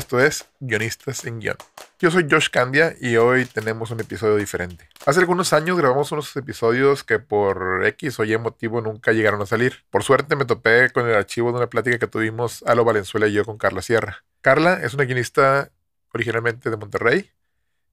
[0.00, 1.56] Esto es Guionistas en Guión.
[1.98, 4.88] Yo soy Josh Candia y hoy tenemos un episodio diferente.
[5.04, 9.46] Hace algunos años grabamos unos episodios que por X o Y motivo nunca llegaron a
[9.46, 9.84] salir.
[9.90, 13.34] Por suerte me topé con el archivo de una plática que tuvimos Alo Valenzuela y
[13.34, 14.24] yo con Carla Sierra.
[14.40, 15.70] Carla es una guionista
[16.14, 17.30] originalmente de Monterrey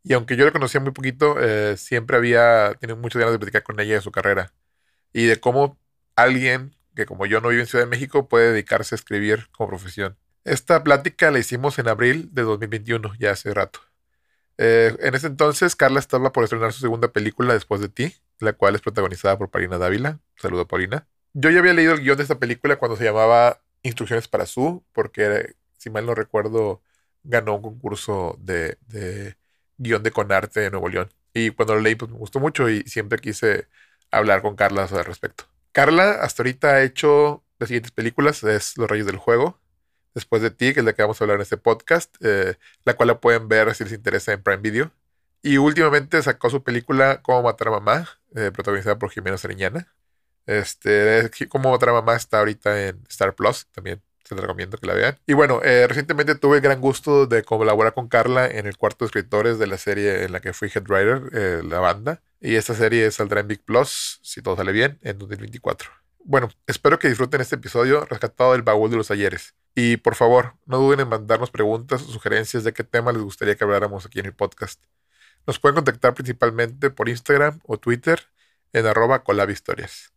[0.01, 3.63] y aunque yo la conocía muy poquito, eh, siempre había tenido muchas ganas de platicar
[3.63, 4.53] con ella de su carrera
[5.11, 5.77] y de cómo
[6.15, 9.67] alguien que como yo no vive en Ciudad de México puede dedicarse a escribir como
[9.67, 10.17] profesión.
[10.47, 13.81] Esta plática la hicimos en abril de 2021, ya hace rato.
[14.57, 18.53] Eh, en ese entonces, Carla estaba por estrenar su segunda película Después de ti, la
[18.53, 20.21] cual es protagonizada por Paulina Dávila.
[20.37, 21.05] Saludo, Paulina.
[21.33, 24.85] Yo ya había leído el guion de esta película cuando se llamaba Instrucciones para Su,
[24.93, 26.81] porque, si mal no recuerdo,
[27.23, 29.35] ganó un concurso de, de
[29.77, 31.09] guion de Conarte de Nuevo León.
[31.33, 33.67] Y cuando lo leí, pues me gustó mucho y siempre quise
[34.11, 35.43] hablar con Carla al respecto.
[35.73, 39.59] Carla hasta ahorita ha hecho las siguientes películas, es Los Reyes del Juego,
[40.17, 42.95] Después de ti, que es la que vamos a hablar en este podcast, eh, la
[42.95, 44.91] cual la pueden ver si les interesa en Prime Video.
[45.43, 49.93] Y últimamente sacó su película Cómo matar a mamá, eh, protagonizada por Jimena Sariñana.
[50.47, 54.87] Este, Cómo matar a mamá está ahorita en Star Plus, también se les recomiendo que
[54.87, 55.19] la vean.
[55.27, 59.05] Y bueno, eh, recientemente tuve el gran gusto de colaborar con Carla en el cuarto
[59.05, 62.23] de escritores de la serie en la que fui head writer, la banda.
[62.41, 66.06] Y esta serie saldrá en Big Plus, si todo sale bien, en 2024.
[66.29, 69.55] Bueno, espero que disfruten este episodio rescatado del baúl de los ayeres.
[69.73, 73.55] Y por favor, no duden en mandarnos preguntas o sugerencias de qué tema les gustaría
[73.55, 74.83] que habláramos aquí en el podcast.
[75.45, 78.19] Nos pueden contactar principalmente por Instagram o Twitter
[78.73, 80.11] en arroba colabhistorias.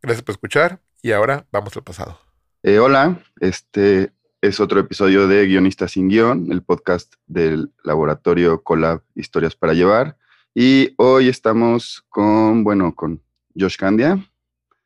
[0.00, 2.16] Gracias por escuchar y ahora vamos al pasado.
[2.62, 9.02] Eh, hola, este es otro episodio de Guionistas sin Guión, el podcast del laboratorio Colab
[9.16, 10.16] Historias para Llevar.
[10.54, 13.20] Y hoy estamos con, bueno, con
[13.58, 14.24] Josh Candia.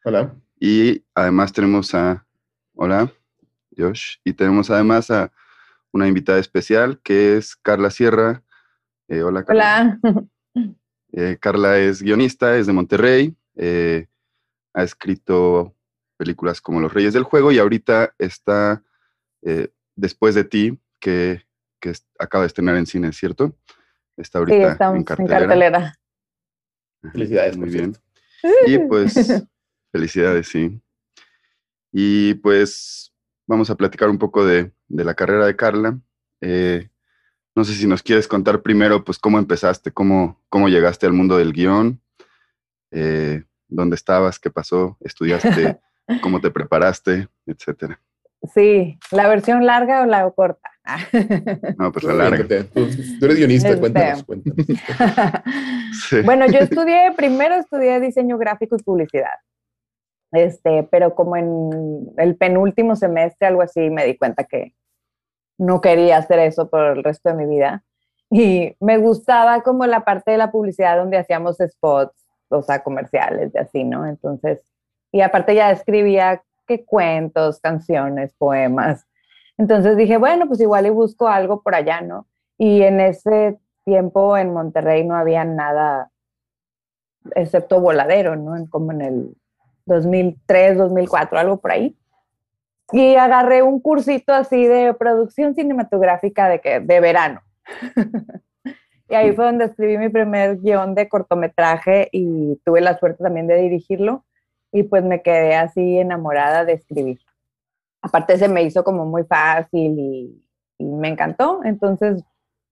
[0.04, 0.34] Hola.
[0.60, 2.26] Y además tenemos a,
[2.74, 3.12] hola,
[3.76, 4.16] Josh.
[4.24, 5.32] Y tenemos además a
[5.92, 8.42] una invitada especial que es Carla Sierra.
[9.08, 9.98] Eh, hola, Carla.
[10.02, 10.24] Hola.
[11.12, 13.34] Eh, Carla es guionista, es de Monterrey.
[13.56, 14.08] Eh,
[14.74, 15.74] ha escrito
[16.16, 18.82] películas como Los Reyes del Juego y ahorita está
[19.98, 21.44] Después de ti, que,
[21.80, 23.56] que, acaba de estrenar en cine, ¿cierto?
[24.16, 25.40] Está ahorita en cartelera.
[25.40, 25.94] en cartelera.
[27.12, 27.56] Felicidades.
[27.56, 27.96] Muy bien.
[28.66, 29.14] Y pues
[29.92, 30.80] Felicidades, sí.
[31.92, 33.12] Y pues
[33.46, 35.98] vamos a platicar un poco de, la carrera de Carla.
[36.40, 36.88] Eh,
[37.54, 41.38] no sé si nos quieres contar primero, pues, cómo empezaste, cómo, cómo llegaste al mundo
[41.38, 42.00] del guion,
[42.92, 45.80] eh, dónde estabas, qué pasó, estudiaste,
[46.22, 48.00] cómo te preparaste, etcétera.
[48.54, 50.70] Sí, ¿la versión larga o la corta?
[51.78, 52.46] no, pues la larga.
[52.72, 52.86] Tú,
[53.22, 54.66] eres guionista, este, cuéntanos, cuéntanos.
[56.24, 59.34] Bueno, yo estudié, primero estudié diseño gráfico y publicidad.
[60.32, 64.74] Este, pero como en el penúltimo semestre, algo así, me di cuenta que
[65.58, 67.84] no quería hacer eso por el resto de mi vida.
[68.30, 72.14] Y me gustaba como la parte de la publicidad donde hacíamos spots,
[72.48, 74.06] o sea, comerciales de así, ¿no?
[74.06, 74.60] Entonces,
[75.12, 79.06] y aparte ya escribía que cuentos, canciones, poemas.
[79.56, 82.26] Entonces dije, bueno, pues igual y busco algo por allá, ¿no?
[82.58, 86.10] Y en ese tiempo en Monterrey no había nada
[87.34, 88.54] excepto voladero, ¿no?
[88.68, 89.36] Como en el
[89.88, 91.96] 2003, 2004, algo por ahí.
[92.92, 97.42] Y agarré un cursito así de producción cinematográfica de, que, de verano.
[99.08, 103.46] y ahí fue donde escribí mi primer guion de cortometraje y tuve la suerte también
[103.46, 104.24] de dirigirlo.
[104.72, 107.18] Y pues me quedé así enamorada de escribir.
[108.00, 110.44] Aparte se me hizo como muy fácil y,
[110.78, 111.60] y me encantó.
[111.64, 112.22] Entonces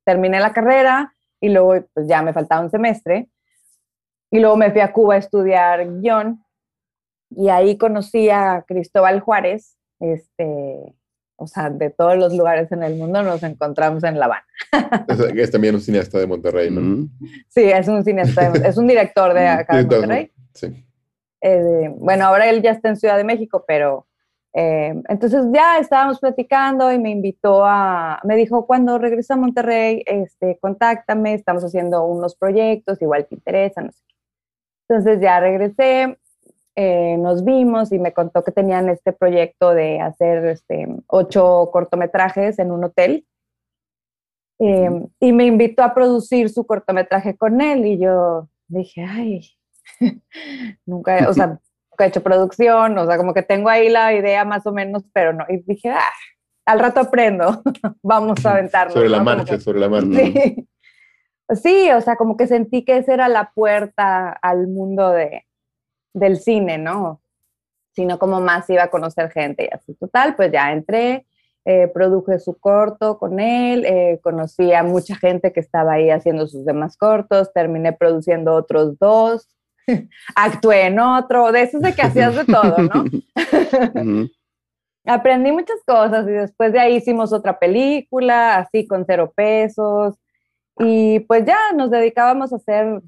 [0.05, 3.29] terminé la carrera y luego pues ya me faltaba un semestre.
[4.31, 6.43] Y luego me fui a Cuba a estudiar guion
[7.31, 10.95] y ahí conocí a Cristóbal Juárez, este,
[11.37, 14.47] o sea, de todos los lugares en el mundo nos encontramos en La Habana.
[15.35, 17.09] es, también un cineasta de Monterrey, ¿no?
[17.49, 20.33] Sí, es un cineasta, es un director de acá de Monterrey.
[20.55, 20.85] Sí.
[21.43, 24.07] Eh, bueno, ahora él ya está en Ciudad de México, pero
[24.55, 30.03] eh, entonces ya estábamos platicando y me invitó a, me dijo, cuando regresa a Monterrey,
[30.07, 34.15] este, contáctame, estamos haciendo unos proyectos, igual te interesa, no sé qué.
[34.89, 36.19] Entonces ya regresé,
[36.79, 42.59] eh, nos vimos y me contó que tenían este proyecto de hacer este, ocho cortometrajes
[42.59, 43.27] en un hotel.
[44.59, 49.41] Em, y me invitó a producir su cortometraje con él y yo dije, ay,
[50.87, 51.47] nunca, o sea,
[51.91, 55.03] nunca he hecho producción, o sea, como que tengo ahí la idea más o menos,
[55.15, 55.47] pero no.
[55.49, 56.13] Y dije, ah,
[56.67, 57.63] al rato aprendo,
[58.03, 58.93] vamos a aventarnos.
[58.93, 60.09] Sobre la marcha, sobre la marcha.
[60.11, 60.69] Sí.
[61.63, 65.47] sí, o sea, como que sentí que esa era la puerta al mundo de,
[66.17, 67.21] del cine, ¿no?
[67.93, 69.95] Sino como más iba a conocer gente y así.
[69.95, 71.27] Total, pues ya entré,
[71.65, 76.47] eh, produje su corto con él, eh, conocí a mucha gente que estaba ahí haciendo
[76.47, 79.49] sus demás cortos, terminé produciendo otros dos,
[80.35, 83.05] actué en otro, de esos de que hacías de todo, ¿no?
[85.05, 90.17] Aprendí muchas cosas y después de ahí hicimos otra película, así con cero pesos,
[90.79, 93.03] y pues ya nos dedicábamos a hacer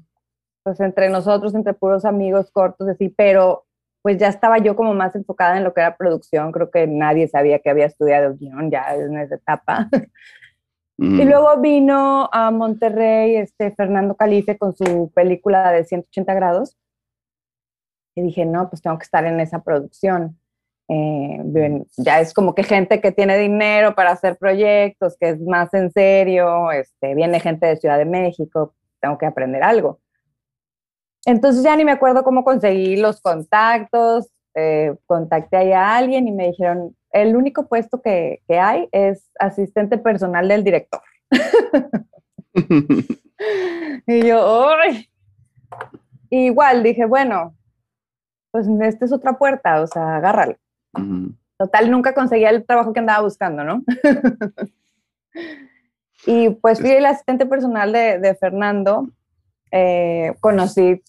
[0.63, 3.65] pues entre nosotros, entre puros amigos cortos, así, pero
[4.01, 7.27] pues ya estaba yo como más enfocada en lo que era producción, creo que nadie
[7.27, 9.89] sabía que había estudiado guion ya en esa etapa.
[11.01, 16.75] Y luego vino a Monterrey este Fernando Calife con su película de 180 grados.
[18.15, 20.37] Y dije, no, pues tengo que estar en esa producción.
[20.89, 25.73] Eh, ya es como que gente que tiene dinero para hacer proyectos, que es más
[25.73, 30.01] en serio, este, viene gente de Ciudad de México, tengo que aprender algo.
[31.25, 36.31] Entonces ya ni me acuerdo cómo conseguí los contactos, eh, contacté ahí a alguien y
[36.31, 41.01] me dijeron, el único puesto que, que hay es asistente personal del director.
[44.07, 45.09] y yo, ¡ay!
[46.29, 47.55] Igual dije, bueno,
[48.51, 50.55] pues esta es otra puerta, o sea, agárralo.
[51.57, 53.83] Total, nunca conseguía el trabajo que andaba buscando, ¿no?
[56.25, 59.09] y pues fui el asistente personal de, de Fernando
[59.71, 61.01] eh, conocí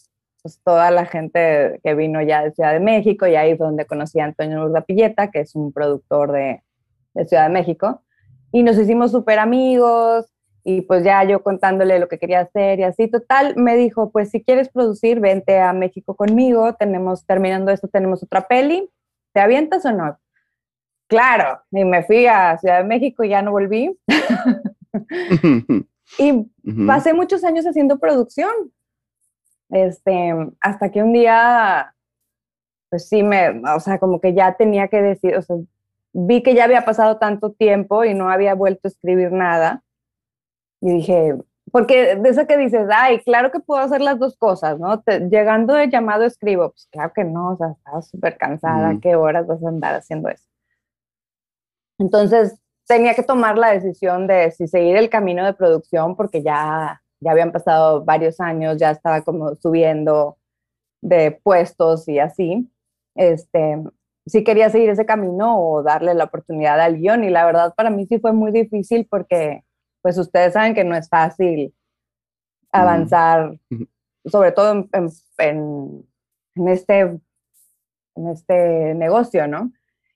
[0.42, 3.86] pues, toda la gente que vino ya de Ciudad de México y ahí fue donde
[3.86, 6.62] conocí a Antonio Urdapilleta, que es un productor de,
[7.14, 8.02] de Ciudad de México.
[8.52, 10.26] Y nos hicimos súper amigos
[10.64, 14.30] y pues ya yo contándole lo que quería hacer y así, total, me dijo, pues
[14.30, 18.90] si quieres producir, vente a México conmigo, tenemos, terminando esto, tenemos otra peli,
[19.32, 20.18] ¿te avientas o no?
[21.06, 23.98] Claro, y me fui a Ciudad de México y ya no volví.
[26.18, 26.50] Y
[26.86, 28.50] pasé muchos años haciendo producción.
[29.70, 31.94] Este, hasta que un día,
[32.88, 35.56] pues sí, me, o sea, como que ya tenía que decir, o sea,
[36.12, 39.84] vi que ya había pasado tanto tiempo y no había vuelto a escribir nada.
[40.80, 41.36] Y dije,
[41.70, 45.02] porque de eso que dices, ay, claro que puedo hacer las dos cosas, ¿no?
[45.30, 49.46] llegando de llamado escribo, pues claro que no, o sea, estaba súper cansada, ¿qué horas
[49.46, 50.44] vas a andar haciendo eso?
[51.98, 52.58] Entonces,
[52.90, 57.30] tenía que tomar la decisión de si seguir el camino de producción porque ya, ya
[57.30, 60.38] habían pasado varios años, ya estaba como subiendo
[61.00, 62.68] de puestos y así.
[63.14, 63.80] Este,
[64.26, 67.90] si quería seguir ese camino o darle la oportunidad al guion y la verdad para
[67.90, 69.62] mí sí fue muy difícil porque
[70.02, 71.72] pues ustedes saben que no es fácil
[72.72, 73.56] avanzar,
[74.24, 75.08] sobre todo en,
[75.38, 79.70] en, este, en este negocio, ¿no?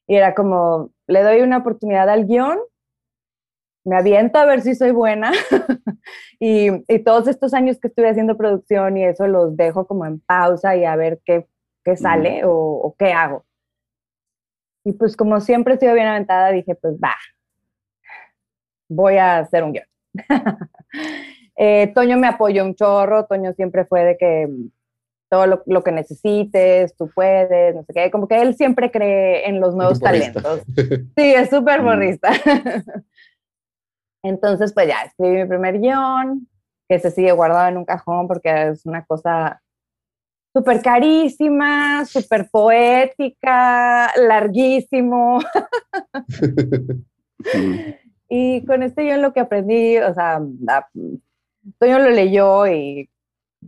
[0.06, 2.59] Y era como, le doy una oportunidad al guion,
[3.85, 5.31] me aviento a ver si soy buena
[6.41, 6.70] y,
[7.05, 10.84] todos estos años que estuve haciendo producción y eso los dejo como en pausa y
[10.84, 11.46] a ver qué,
[11.84, 13.44] qué sale o, qué hago.
[14.84, 17.15] Y pues como siempre sido bien aventada, dije, pues va,
[18.89, 19.87] voy a hacer un guion.
[21.56, 24.49] Eh, Toño me apoyó un chorro, Toño siempre fue de que
[25.34, 29.60] todo lo, que necesites, tú puedes, no sé qué, como que él siempre cree en
[29.60, 30.62] los nuevos talentos.
[31.17, 31.84] Sí, es súper mm.
[31.84, 32.31] borrista.
[34.22, 36.46] Entonces, pues ya, escribí mi primer guion,
[36.88, 39.60] que se sigue guardado en un cajón porque es una cosa
[40.56, 45.41] súper carísima, súper poética, larguísimo.
[48.29, 50.41] y con este guion lo que aprendí, o sea,
[51.81, 53.10] Toño lo leyó y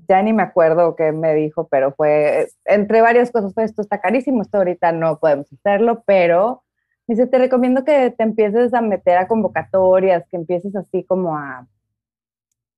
[0.09, 4.01] ya ni me acuerdo qué me dijo, pero fue, entre varias cosas, fue esto está
[4.01, 6.65] carísimo, esto ahorita no podemos hacerlo, pero
[7.07, 11.67] dice, te recomiendo que te empieces a meter a convocatorias, que empieces así como a,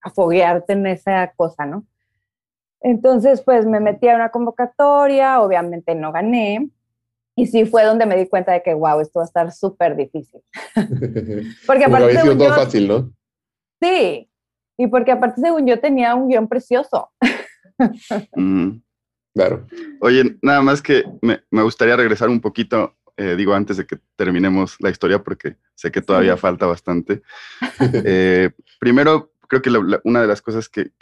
[0.03, 1.85] a foguearte en esa cosa, ¿no?
[2.81, 6.71] Entonces, pues me metí a una convocatoria, obviamente no gané,
[7.35, 9.97] y sí fue donde me di cuenta de que, wow, esto va a estar súper
[9.97, 10.41] difícil.
[11.67, 12.21] porque aparte...
[12.21, 13.13] Sido todo fácil, ¿no?
[13.81, 14.29] Sí,
[14.79, 17.11] y porque aparte, según yo, tenía un guion precioso.
[19.35, 19.67] claro.
[20.01, 24.77] Oye, nada más que me, gustaría regresar un poquito, eh, digo, antes de que terminemos
[24.79, 27.23] la historia, porque sé que todavía falta bastante.
[28.05, 29.71] Eh, primero, creo que
[30.05, 30.93] una de las cosas que,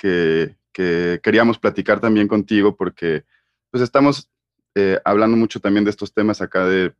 [0.72, 3.24] queríamos platicar también contigo, porque
[3.70, 4.30] pues estamos
[4.74, 6.94] eh, hablando mucho también de estos temas acá de,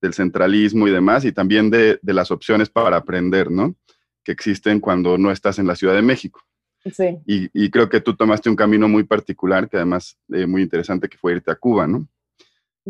[0.00, 3.74] del centralismo y demás, y también de, de, las opciones para aprender, ¿no?
[4.24, 6.40] Que existen cuando no estás en la Ciudad de México.
[6.92, 7.18] Sí.
[7.26, 11.08] Y, y creo que tú tomaste un camino muy particular, que además eh, muy interesante,
[11.08, 12.08] que fue irte a Cuba, ¿no?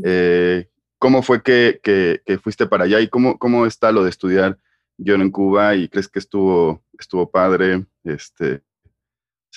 [0.05, 0.69] Eh,
[0.99, 4.59] ¿Cómo fue que, que, que, fuiste para allá y cómo, cómo está lo de estudiar
[4.99, 7.87] guion en Cuba y crees que estuvo, estuvo padre?
[8.05, 8.63] Este,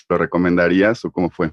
[0.10, 1.52] ¿Lo recomendarías o cómo fue?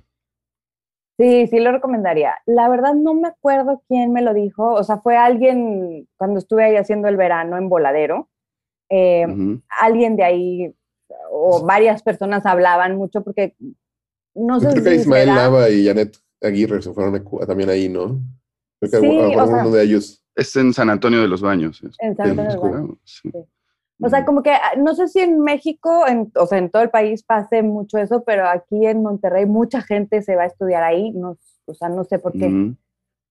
[1.18, 2.36] Sí, sí lo recomendaría.
[2.46, 6.64] La verdad no me acuerdo quién me lo dijo, o sea, fue alguien cuando estuve
[6.64, 8.30] ahí haciendo el verano en Voladero,
[8.90, 9.62] eh, uh -huh.
[9.80, 10.74] alguien de ahí
[11.30, 13.54] o varias personas hablaban mucho porque
[14.34, 17.22] no Yo sé creo que si Ismael será- Nava y Janet Aguirre se fueron a
[17.24, 18.20] Cuba también ahí, ¿no?
[18.80, 20.24] Creo que Sí, a mejor o sea- uno de ellos.
[20.36, 21.82] Es en San Antonio de los Baños.
[21.82, 22.98] es- En San Antonio de los Baños.
[23.04, 23.30] sí.
[24.02, 26.80] O sea, como que ah, no sé si en México, en, o sea, en todo
[26.82, 30.82] el país pase mucho eso, pero aquí en Monterrey mucha gente se va a estudiar
[30.82, 32.46] ahí, no, o sea, no sé por qué.
[32.46, 32.76] Ujú,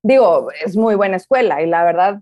[0.03, 2.21] Digo, es muy buena escuela y la verdad,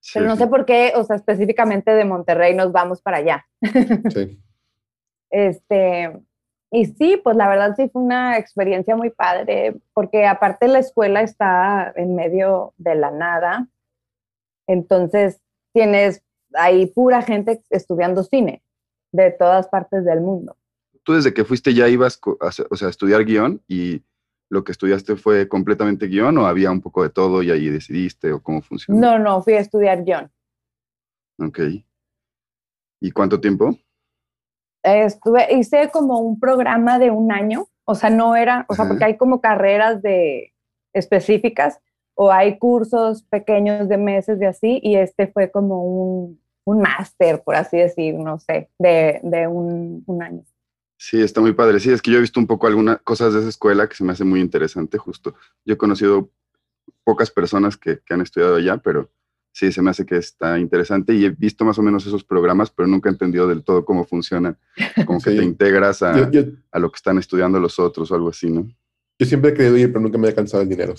[0.00, 3.46] sí, pero no sé por qué, o sea, específicamente de Monterrey nos vamos para allá.
[4.12, 4.40] Sí.
[5.32, 6.20] Este,
[6.72, 11.22] y sí, pues la verdad sí fue una experiencia muy padre, porque aparte la escuela
[11.22, 13.68] está en medio de la nada,
[14.68, 15.40] entonces
[15.72, 16.22] tienes
[16.54, 18.62] ahí pura gente estudiando cine
[19.12, 20.56] de todas partes del mundo.
[21.02, 24.02] Tú desde que fuiste ya ibas a, o sea, a estudiar guion y
[24.50, 28.32] lo que estudiaste fue completamente guion o había un poco de todo y ahí decidiste
[28.32, 29.00] o cómo funciona.
[29.00, 30.30] No, no, fui a estudiar guion.
[31.38, 31.60] Ok.
[33.00, 33.70] ¿Y cuánto tiempo?
[34.82, 38.92] Estuve, hice como un programa de un año, o sea, no era, o sea, Ajá.
[38.92, 40.52] porque hay como carreras de
[40.92, 41.80] específicas
[42.14, 47.42] o hay cursos pequeños de meses de así, y este fue como un, un máster,
[47.42, 50.44] por así decir, no sé, de, de un, un año.
[51.02, 51.80] Sí, está muy padre.
[51.80, 54.04] Sí, es que yo he visto un poco algunas cosas de esa escuela que se
[54.04, 55.34] me hace muy interesante, justo.
[55.64, 56.30] Yo he conocido
[57.04, 59.10] pocas personas que, que han estudiado allá, pero
[59.50, 62.70] sí, se me hace que está interesante y he visto más o menos esos programas,
[62.70, 64.58] pero nunca he entendido del todo cómo funcionan.
[65.06, 65.38] Como que Sí.
[65.38, 68.50] te integras a, Yo, yo, a lo que están estudiando los otros o algo así,
[68.50, 68.68] ¿no?
[69.18, 70.94] yo siempre he querido ir, pero nunca me ha alcanzado el dinero.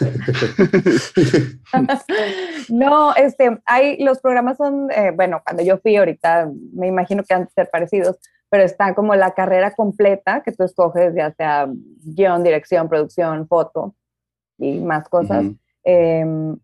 [2.68, 7.34] no, este, hay, los programas son, eh, bueno, cuando yo fui ahorita, me imagino que
[7.34, 8.16] han de ser parecidos,
[8.50, 11.68] pero está como la carrera completa que tú escoges, ya sea
[12.04, 13.94] guion, dirección, producción, foto
[14.58, 15.46] y más cosas.
[15.46, 15.56] Ujú.
[15.84, 16.56] Eh,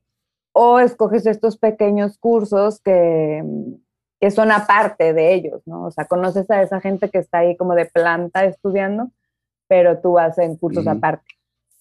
[0.53, 3.45] o escoges estos pequeños cursos que,
[4.21, 5.85] que son aparte de ellos, ¿no?
[5.85, 9.11] O sea, conoces a esa gente que está ahí como de planta estudiando,
[9.69, 10.97] pero tú vas en cursos Ujú.
[10.97, 11.27] aparte.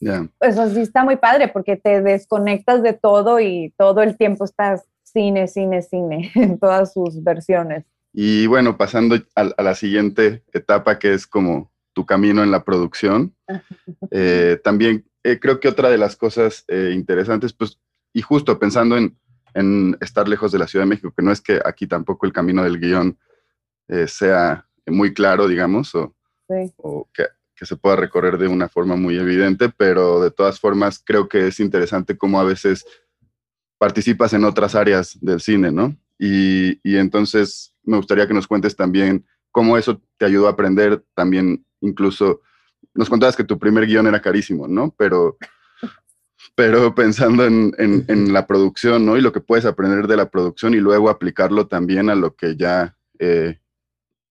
[0.02, 0.28] Ya.
[0.42, 4.86] Eso sí está muy padre porque te desconectas de todo y todo el tiempo estás
[5.04, 7.86] cine, cine, cine, en todas sus versiones.
[8.18, 12.64] Y bueno, pasando a, a la siguiente etapa que es como tu camino en la
[12.64, 13.36] producción,
[14.12, 17.78] eh, también eh, creo que otra de las cosas eh, interesantes, pues,
[18.14, 19.18] y justo pensando en,
[19.54, 22.32] en estar lejos de la Ciudad de México, que no es que aquí tampoco el
[22.32, 23.18] camino del guion
[23.90, 26.16] eh, sea muy claro, digamos, o,
[26.48, 26.72] Sí.
[26.78, 31.02] o que, que se pueda recorrer de una forma muy evidente, pero de todas formas
[31.04, 32.86] creo que es interesante cómo a veces
[33.78, 35.98] participas en otras áreas del cine, ¿no?
[36.18, 41.04] Y, y entonces me gustaría que nos cuentes también cómo eso te ayudó a aprender
[41.14, 42.42] también, incluso,
[42.94, 44.94] nos contabas que tu primer guion era carísimo, ¿no?
[44.98, 45.38] Pero,
[46.56, 49.18] pero pensando en, en- la producción, ¿no?
[49.18, 52.56] Y lo que puedes aprender de la producción y luego aplicarlo también a lo que
[52.56, 53.60] ya, eh,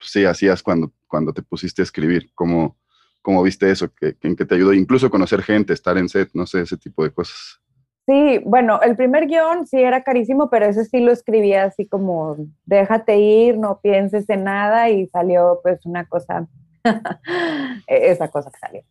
[0.01, 2.79] sí, hacías cuando, cuando te pusiste a escribir, ¿cómo,
[3.23, 3.93] cómo viste eso?
[3.95, 4.73] ¿Qué, ¿En qué te ayudó?
[4.75, 7.61] Incluso conocer gente, estar en set, no sé, ese tipo de cosas.
[8.07, 12.37] Sí, bueno, el primer guion sí era carísimo, pero ese sí lo escribía así como,
[12.67, 16.47] déjate ir, no pienses en nada y salió pues una cosa,
[17.87, 18.83] esa cosa que salió.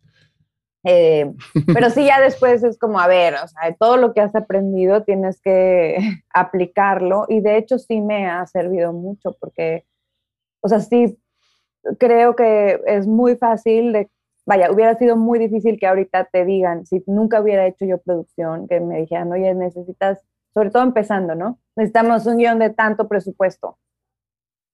[0.84, 1.32] Eh,
[1.74, 5.04] pero sí, ya después es como, a ver, o sea, todo lo que has aprendido
[5.04, 5.96] tienes que
[6.34, 9.84] aplicarlo y de hecho sí me ha servido mucho porque,
[10.60, 11.18] o sea, sí
[11.98, 14.10] creo que es muy fácil de
[14.46, 18.68] vaya, hubiera sido muy difícil que ahorita te digan, si nunca hubiera hecho yo producción,
[18.68, 20.22] que me dijeran, oye, necesitas,
[20.52, 21.58] sobre todo empezando, ¿no?
[21.76, 23.78] Necesitamos un guion de tanto presupuesto.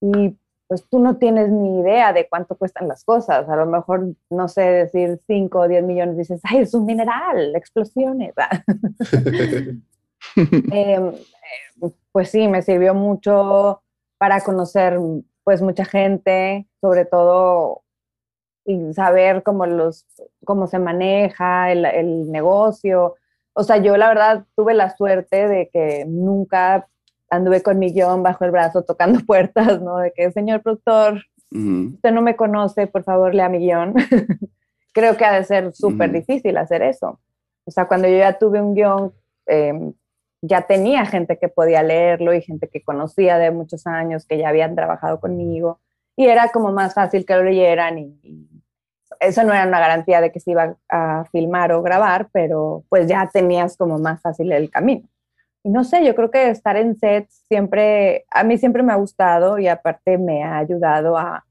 [0.01, 0.37] Y
[0.67, 3.47] pues tú no tienes ni idea de cuánto cuestan las cosas.
[3.49, 7.55] A lo mejor, no sé, decir 5 o 10 millones, dices, ay, es un mineral,
[7.55, 8.33] explosiones.
[10.37, 13.81] Eh, eh, pues sí, me sirvió mucho
[14.19, 14.99] para conocer
[15.43, 17.80] pues mucha gente, sobre todo
[18.65, 20.05] y saber cómo los
[20.45, 23.15] cómo se maneja el, el, negocio.
[23.53, 26.87] O sea, yo la verdad tuve la suerte de que nunca
[27.29, 29.97] anduve con mi guion bajo el brazo tocando puertas, ¿no?
[29.97, 31.93] De que, señor productor, uh -huh.
[31.95, 33.93] usted no me conoce, por favor, lea mi guion.
[34.93, 36.17] Creo que ha de ser súper uh -huh.
[36.17, 37.19] difícil hacer eso.
[37.65, 39.13] O sea, cuando yo ya tuve un guion,
[39.45, 39.93] em,
[40.41, 44.49] ya tenía gente que podía leerlo y gente que conocía de muchos años, que ya
[44.49, 45.79] habían trabajado conmigo,
[46.15, 48.50] y era como más fácil que lo leyeran y, y
[49.21, 53.07] eso no era una garantía de que se iba a filmar o grabar, pero pues
[53.07, 55.07] ya tenías como más fácil el camino.
[55.63, 58.95] Y no sé, yo creo que estar en sets siempre, a mí siempre me ha
[58.95, 61.45] gustado y aparte me ha ayudado a,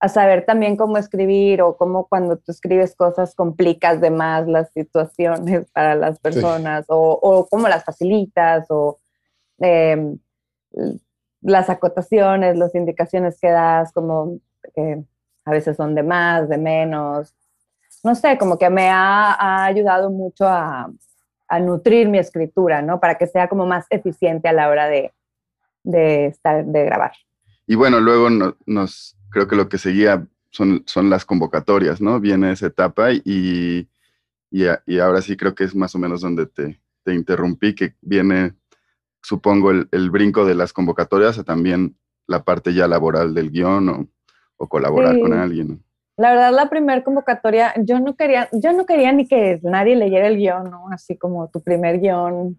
[0.00, 4.72] a saber también cómo escribir o cómo cuando tú escribes cosas complicas de más las
[4.72, 8.98] situaciones para las personas o, o, cómo las facilitas o
[9.58, 10.16] eh,
[11.42, 14.38] las acotaciones, las indicaciones que das, como
[14.74, 15.04] eh,
[15.44, 17.34] a veces son de más, de menos.
[18.04, 20.90] No sé, como que me ha, ha ayudado mucho a,
[21.48, 23.00] a, nutrir mi escritura, ¿no?
[23.00, 25.12] Para que sea como más eficiente a la hora de,
[25.82, 27.12] de, estar, de grabar.
[27.66, 32.20] Y bueno, luego no, nos creo que lo que seguía son, son las convocatorias, ¿no?
[32.20, 36.46] Viene esa etapa y, y, y, ahora sí creo que es más o menos donde
[36.46, 38.54] te, te interrumpí, que viene,
[39.22, 43.88] supongo, el, el, brinco de las convocatorias a también la parte ya laboral del guion
[43.88, 44.08] o,
[44.60, 45.22] o colaborar sí.
[45.22, 45.82] con alguien.
[46.16, 50.26] La verdad, la primera convocatoria, yo no quería, yo no quería ni que nadie leyera
[50.26, 50.88] el guion, ¿no?
[50.92, 52.58] Así como tu primer guion,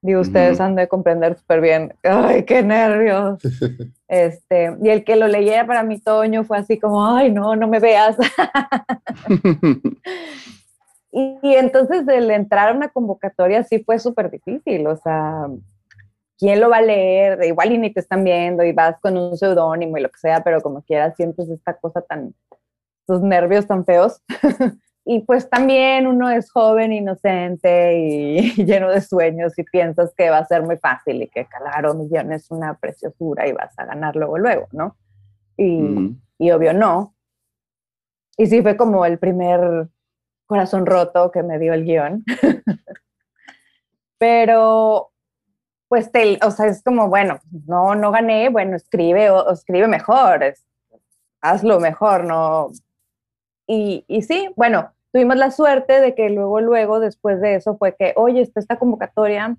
[0.00, 0.66] Digo, ustedes uh -huh.
[0.66, 1.92] han de comprender súper bien.
[2.04, 3.40] ¡Ay, qué nervios!
[4.08, 7.66] este, y el que lo leyera para mi Toño fue así como, ¡ay, no, no
[7.66, 8.16] me veas!
[11.10, 14.86] y, y, entonces el entrar a una convocatoria sí fue súper difícil.
[14.86, 15.48] O sea,
[16.38, 17.42] ¿quién lo va a leer?
[17.44, 20.42] Igual y ni te están viendo y vas con un seudónimo y lo que sea,
[20.42, 22.34] pero como quieras sientes esta cosa tan,
[23.00, 24.22] estos nervios tan feos.
[25.04, 30.38] y pues también uno es joven, inocente y lleno de sueños y piensas que va
[30.38, 34.16] a ser muy fácil y que claro, millón es una preciosura y vas a ganar
[34.16, 34.96] luego, luego, ¿no?
[35.56, 36.22] Y, mm.
[36.38, 37.14] y obvio no.
[38.36, 39.88] Y sí fue como el primer
[40.46, 42.24] corazón roto que me dio el guion.
[44.18, 45.12] Pero,
[45.88, 49.88] pues, te, o sea, es como, bueno, no, no gané, bueno, escribe o, o escribe
[49.88, 50.64] mejor, es,
[51.40, 52.70] hazlo mejor, ¿no?
[53.66, 57.94] Y, y sí, bueno, tuvimos la suerte de que luego, luego, después de eso, fue
[57.96, 59.56] que, oye, está esta convocatoria,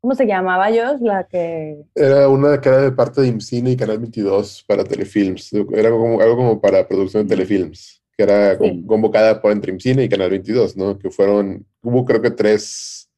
[0.00, 1.00] ¿cómo se llamaba, Josh?
[1.00, 1.82] La que...
[1.94, 5.52] Era una que era de parte de IMCINE y Canal 22 para Telefilms.
[5.72, 8.84] Era como, algo como para producción de Telefilms, que era sí.
[8.86, 10.98] convocada por entre IMCINE y Canal 22, ¿no?
[10.98, 13.10] Que fueron, hubo creo que tres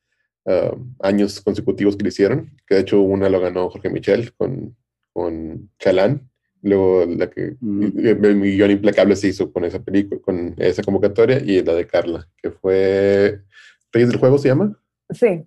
[0.47, 4.77] uh, años consecutivos que lo hicieron, que de hecho una lo ganó Jorge Michel con,
[5.13, 6.29] con Chalán
[6.67, 8.39] Luego la que mm.
[8.41, 12.27] mi guion implacable se hizo con esa película, con esa convocatoria y la de Carla,
[12.43, 13.41] que fue
[13.93, 14.77] Reyes del Juego se llama.
[15.11, 15.47] Sí.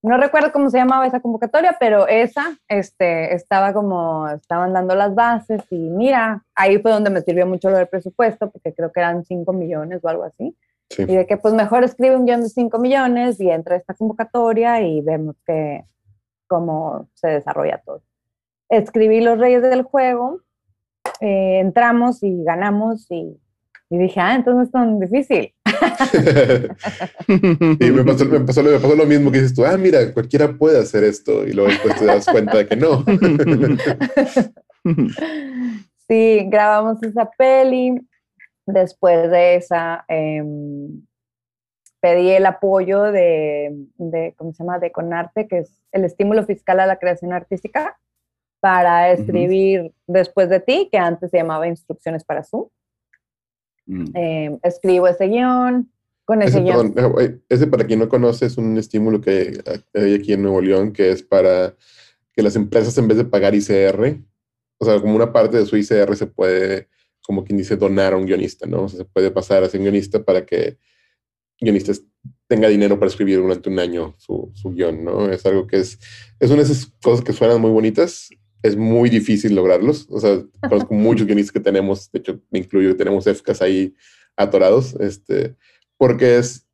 [0.00, 5.14] No recuerdo cómo se llamaba esa convocatoria, pero esa este, estaba como, estaban dando las
[5.14, 9.00] bases y mira, ahí fue donde me sirvió mucho lo del presupuesto, porque creo que
[9.00, 10.56] eran 5 millones o algo así.
[10.90, 11.02] Sí.
[11.02, 14.80] Y de que pues mejor escribe un guion de 5 millones y entra esta convocatoria
[14.80, 15.84] y vemos que
[16.46, 18.02] cómo se desarrolla todo
[18.68, 20.42] escribí Los Reyes del Juego,
[21.20, 23.36] eh, entramos y ganamos y,
[23.90, 25.54] y, dije, ah, entonces no es tan difícil.
[27.28, 30.52] y me pasó, me, pasó, me pasó, lo mismo que dices tú, ah, mira, cualquiera
[30.56, 33.04] puede hacer esto y luego después te das cuenta de que no.
[36.08, 38.00] sí, grabamos esa peli.
[38.70, 40.44] Después de esa, eh,
[42.00, 46.78] pedí el apoyo de, de, ¿cómo se llama?, de Conarte, que es el estímulo fiscal
[46.78, 47.98] a la creación artística
[48.60, 49.92] para escribir uh -huh.
[50.06, 52.68] después de ti, que antes se llamaba Instrucciones para Zoom.
[54.14, 55.90] Eh, escribo ese guion.
[56.26, 56.92] Con ese, ese guion.
[56.92, 59.62] Perdón, ese, para quien no conoce, es un estímulo que
[59.94, 61.74] hay aquí en Nuevo León, que es para
[62.34, 64.18] que las empresas, en vez de pagar ICR,
[64.78, 66.88] o sea, como una parte de su ICR se puede,
[67.28, 68.84] como quien dice, donar a un guionista, ¿no?
[68.84, 70.78] O sea, se puede pasar a ser guionista para que
[71.60, 72.02] guionistas
[72.46, 75.30] tenga dinero para escribir durante un año su, su guion, ¿no?
[75.30, 75.98] Es algo que es,
[76.40, 78.30] es una de esas cosas que suenan muy bonitas,
[78.62, 80.06] es muy difícil lograrlos.
[80.08, 83.94] O sea, conozco muchos guionistas que tenemos, de hecho, me incluyo, tenemos FKs ahí
[84.34, 85.54] atorados, este,
[85.98, 86.66] porque es,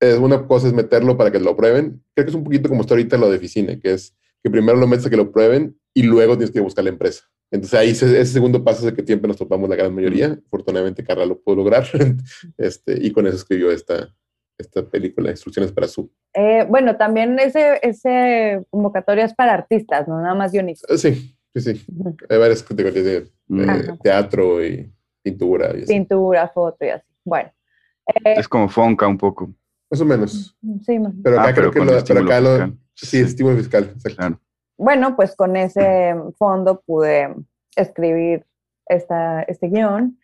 [0.00, 2.02] es una cosa es meterlo para que lo prueben.
[2.14, 4.78] Creo que es un poquito como está ahorita lo de Ficine, que es que primero
[4.78, 7.29] lo metes a que lo prueben y luego tienes que buscar la empresa.
[7.50, 10.38] Entonces ahí ese, ese segundo paso es el que siempre nos topamos la gran mayoría.
[10.46, 11.84] Afortunadamente Carla lo pudo lograr
[12.58, 14.08] este, y con eso escribió esta,
[14.58, 16.10] esta película, Instrucciones para su.
[16.34, 21.00] Eh, bueno, también ese, ese convocatoria es para artistas, no nada más guionistas.
[21.00, 21.86] Sí, sí, sí.
[21.88, 22.16] -huh.
[22.28, 25.76] Hay varias categorías de, de teatro y pintura.
[25.76, 27.06] Y pintura, foto y así.
[27.24, 27.50] Bueno.
[28.06, 29.52] Eh, es como Fonca un poco.
[29.90, 30.56] Más o menos.
[30.86, 33.92] Sí, más Pero acá ah, creo pero que lo, pero acá lo, sí, estímulo fiscal.
[34.16, 34.40] Claro.
[34.80, 37.34] Bueno, pues con ese fondo pude
[37.76, 38.46] escribir
[38.86, 40.18] esta, este guion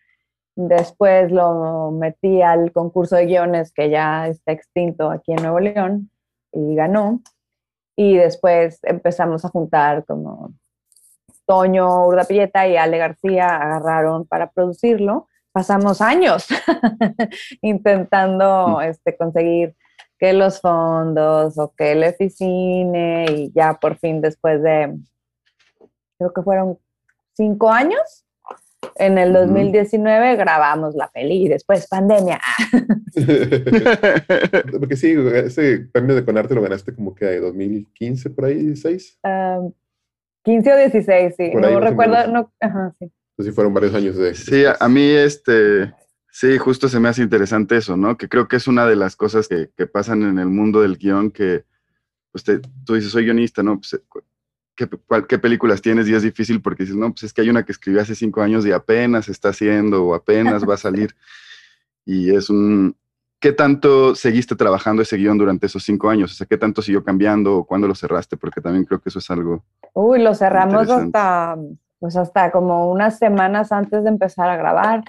[0.56, 6.10] Después lo metí al concurso de guiones que ya está extinto aquí en Nuevo León
[6.50, 7.20] y ganó.
[7.94, 10.54] Y después empezamos a juntar como
[11.44, 15.28] Toño Urdapilleta y Ale García agarraron para producirlo.
[15.52, 16.46] Pasamos años
[17.60, 19.76] intentando este, conseguir
[20.18, 24.96] que los fondos o que el Eficine y ya por fin después de,
[26.18, 26.78] creo que fueron
[27.34, 28.26] cinco años,
[28.96, 32.40] en el 2019 grabamos la peli y después pandemia.
[34.78, 39.18] Porque sí, ese premio de Conarte lo ganaste como que de 2015 por ahí, 16.
[40.44, 41.50] 15 o 16, sí.
[41.54, 43.10] no recuerdo, no, ajá, sí.
[43.36, 44.34] Pues sí, fueron varios años de...
[44.34, 45.92] Sí, a, mí este,
[46.36, 48.18] sí, justo se me hace interesante eso, ¿no?
[48.18, 50.98] Que creo que es una de las cosas que, que pasan en el mundo del
[50.98, 51.64] guion que,
[52.30, 52.44] pues
[52.84, 53.80] tú dices, soy guionista, ¿no?
[53.80, 53.98] Pues,
[54.74, 54.86] ¿qué,
[55.26, 56.06] ¿qué, películas tienes?
[56.08, 58.42] Y es difícil porque dices, no, pues es que hay una que escribí hace cinco
[58.42, 61.16] años y apenas está haciendo o apenas va a salir.
[62.04, 62.94] y es un,
[63.40, 66.32] ¿qué tanto seguiste trabajando ese guion durante esos cinco años?
[66.32, 68.36] O sea, ¿qué tanto siguió cambiando o cuándo lo cerraste?
[68.36, 69.64] Porque también creo que eso es algo.
[69.94, 71.56] Uy, lo cerramos hasta,
[71.98, 75.02] pues hasta como unas semanas antes de empezar a grabar.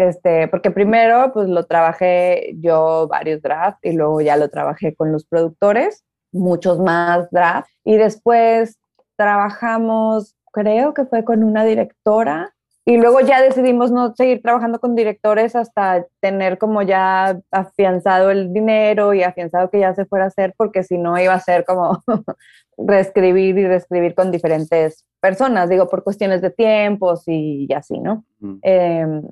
[0.00, 5.12] Este, porque primero, pues lo trabajé yo varios drafts y luego ya lo trabajé con
[5.12, 7.70] los productores, muchos más drafts.
[7.84, 8.78] Y después
[9.16, 12.54] trabajamos, creo que fue con una directora
[12.86, 18.54] y luego ya decidimos no seguir trabajando con directores hasta tener como ya afianzado el
[18.54, 21.66] dinero y afianzado que ya se fuera a hacer, porque si no iba a ser
[21.66, 22.02] como
[22.78, 28.24] reescribir y reescribir con diferentes personas, digo, por cuestiones de tiempos y, así, ¿no?
[28.62, 29.22] Em,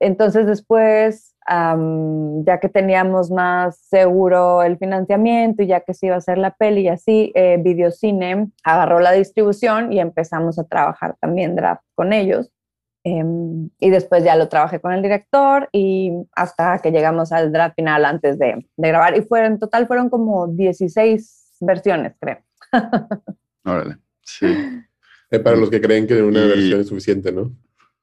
[0.00, 6.18] entonces después, ya que teníamos más seguro el financiamiento y ya que se iba a
[6.18, 11.54] hacer la peli y así, eh, Videocine agarró la distribución y empezamos a trabajar también
[11.54, 12.50] draft con ellos.
[13.02, 17.74] Em, y después ya lo trabajé con el director y hasta que llegamos al draft
[17.76, 19.16] final antes de, de grabar.
[19.16, 22.38] Y fueron, en total fueron como 16 versiones, creo.
[23.64, 24.46] Órale, sí.
[25.30, 27.52] Eh, para los que creen que una versión es suficiente, ¿no?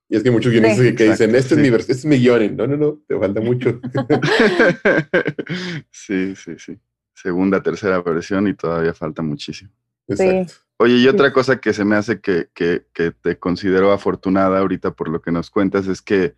[0.09, 2.55] Y es que muchos guionistas que, dicen, este, es mi este es mi guion.
[2.55, 3.81] No, no, no, te falta mucho.
[5.91, 6.79] sí, sí, sí.
[7.13, 9.71] Segunda, tercera versión y todavía falta muchísimo.
[10.07, 10.53] Exacto.
[10.79, 15.09] Oye, y otra cosa que se me hace que, que, te considero afortunada ahorita por
[15.09, 16.35] lo que nos cuentas es que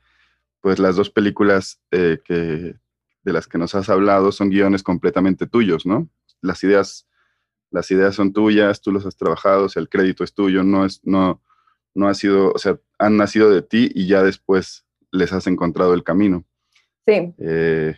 [0.62, 2.76] pues las dos películas eh, que,
[3.24, 6.10] de las que nos has hablado son guiones completamente tuyos, ¿no?
[6.42, 7.08] Las ideas,
[7.70, 10.86] las ideas son tuyas, tú los has trabajado, o sea, el crédito es tuyo, no
[10.86, 11.42] es, no,
[11.94, 15.94] no ha sido, o sea, han nacido de ti y ya después les has encontrado
[15.94, 16.44] el camino.
[17.06, 17.34] Sí.
[17.38, 17.96] Eh,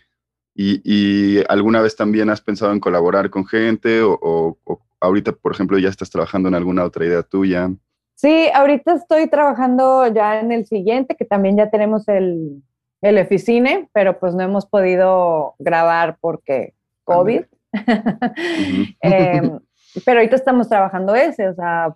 [0.56, 5.54] y, y, alguna vez también has pensado en colaborar con gente o, o, ahorita, por
[5.54, 7.72] ejemplo, ya estás trabajando en alguna otra idea tuya.
[8.16, 12.62] Sí, ahorita estoy trabajando ya en el siguiente, que también ya tenemos el,
[13.02, 16.74] el Eficine, pero pues no hemos podido grabar porque
[17.04, 17.42] COVID.
[19.02, 19.60] Em,
[20.06, 21.96] pero ahorita estamos trabajando ese, o sea,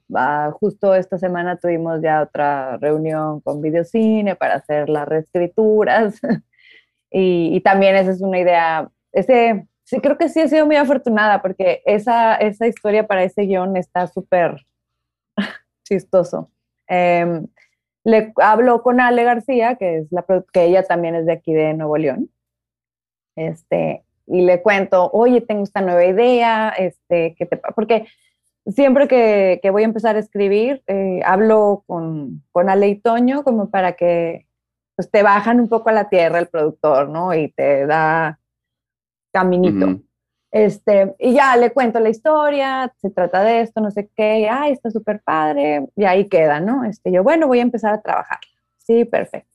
[0.59, 6.19] justo esta semana tuvimos ya otra reunión con Videocine para hacer las reescrituras.
[7.11, 11.43] y, también esa es una idea, ese Sí, creo que sí he sido muy afortunada
[11.43, 14.65] porque esa, esa historia para ese guion está súper
[15.87, 16.51] chistoso.
[16.87, 17.47] Em,
[18.03, 21.75] le hablo con Ale García, que es la que ella también es de aquí de
[21.75, 22.31] Nuevo León.
[23.35, 28.07] Este, y le cuento, oye, tengo esta nueva idea, este, que te, porque
[28.65, 33.43] siempre que, que, voy a empezar a escribir, eh, hablo con, con Ale y Toño
[33.43, 34.47] como para que
[34.95, 37.33] pues, te bajan un poco a la tierra el productor, ¿no?
[37.33, 38.39] Y te da
[39.31, 40.01] caminito.
[40.51, 44.71] Este, y ya le cuento la historia, se trata de esto, no sé qué, ay,
[44.71, 46.85] está súper padre, y ahí queda, ¿no?
[46.85, 48.39] Este, yo, bueno, voy a empezar a trabajar.
[48.77, 49.54] Sí, perfecto.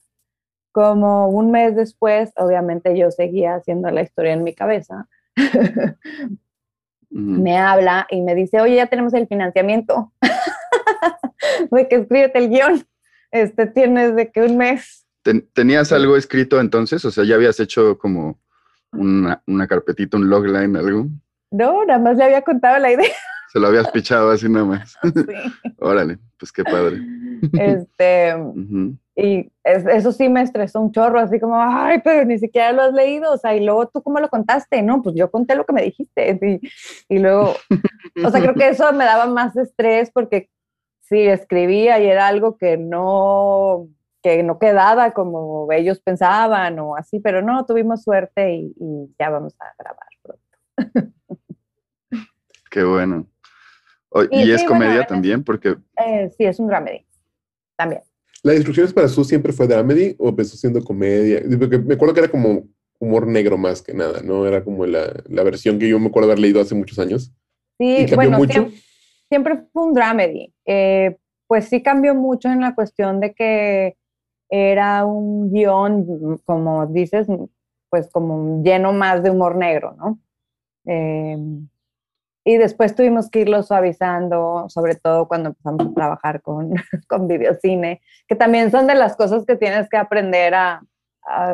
[0.73, 5.09] Como un mes después, obviamente yo seguía haciendo la historia en mi cabeza.
[7.11, 10.13] Me habla y me dice, oye, ya tenemos el financiamiento.
[11.71, 12.87] de que escríbete el guion.
[13.33, 15.07] Este, tienes de que un mes.
[15.53, 17.05] ¿Tenías algo escrito entonces?
[17.05, 18.41] O sea, ya habías hecho como
[18.93, 21.07] una, una carpetita, un logline, algo?
[21.51, 23.13] No, nada más le había contado la idea.
[23.53, 24.97] Se lo habías pichado así nada más.
[25.03, 25.73] Sí.
[25.79, 27.01] Órale, pues qué padre.
[27.53, 28.35] Este,
[29.21, 32.93] y eso sí me estresó un chorro, así como, ay, pero ni siquiera lo has
[32.93, 35.73] leído, o sea, y luego tú cómo lo contaste, no, pues yo conté lo que
[35.73, 37.55] me dijiste, y, y luego,
[38.25, 40.49] o sea, creo que eso me daba más estrés porque
[41.03, 43.89] sí, escribía y era algo que no,
[44.23, 48.75] que no quedaba como ellos pensaban o así, pero no, tuvimos suerte y,
[49.19, 51.13] ya vamos a grabar pronto.
[52.71, 53.27] Qué bueno.
[54.31, 55.45] ¿Y, es comedia también?
[55.45, 55.77] porque...
[55.97, 57.07] Eh, sí, es un dramedy,
[57.77, 58.03] también.
[58.43, 61.43] ¿La Instrucciones para Su siempre fue dramedy o empezó siendo comedia?
[61.59, 62.65] Porque me acuerdo que era como
[62.99, 64.47] humor negro más que nada, ¿no?
[64.47, 67.33] Era como la, la versión que yo me acuerdo haber leído hace muchos años.
[67.79, 68.79] Sí, bueno, Siempre,
[69.29, 70.53] siempre, fue un dramedy.
[70.67, 73.97] Eh, pues sí cambió mucho en la cuestión de que
[74.51, 77.27] era un guion, como dices,
[77.89, 80.21] pues como lleno más de humor negro, ¿no?
[80.87, 81.37] Eh,
[82.45, 86.73] y después tuvimos que irlo suavizando, sobre todo cuando empezamos a trabajar con,
[87.09, 90.83] con videocine, que también son de las cosas que tienes que aprender a,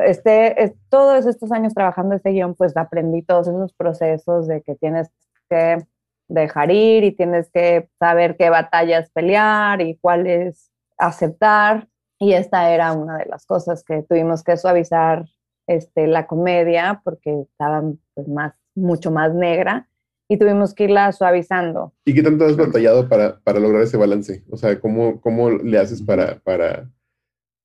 [0.05, 5.11] este, todos estos años trabajando este guion, pues aprendí todos esos procesos de que tienes
[5.51, 5.85] que
[6.29, 11.88] dejar ir y tienes que saber qué batallas pelear y cuáles aceptar.
[12.18, 15.27] Y esta era una de las cosas que tuvimos que suavizar
[15.66, 17.83] este, la comedia porque estaba
[18.14, 19.88] pues, más, mucho más negra
[20.29, 21.93] y tuvimos que irla suavizando.
[22.05, 24.45] ¿Y qué tanto has batallado para, para lograr ese balance?
[24.51, 26.91] O sea, ¿cómo, cómo le haces para, para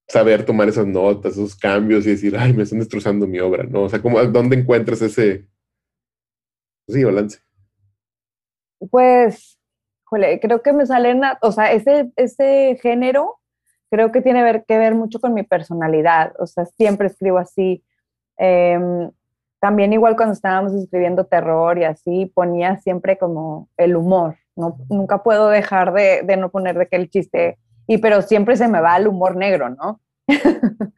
[0.08, 3.82] saber tomar esas notas, esos cambios y decir, ay, me están destrozando mi obra, ¿no?
[3.82, 5.46] O sea, ¿cómo, ¿dónde encuentras ese
[6.86, 7.40] sí, balance?
[8.90, 9.58] Pues,
[10.40, 13.38] creo que me salen, o sea, ese, ese género
[13.92, 17.84] creo que tiene ver, que ver mucho con mi personalidad, o sea, siempre escribo así.
[18.38, 19.10] Em,
[19.62, 24.34] también igual cuando estábamos escribiendo terror y así, ponía siempre como el humor.
[24.56, 28.56] No, nunca puedo dejar de, de no poner de que el chiste, y pero siempre
[28.56, 30.00] se me va el humor negro, ¿no?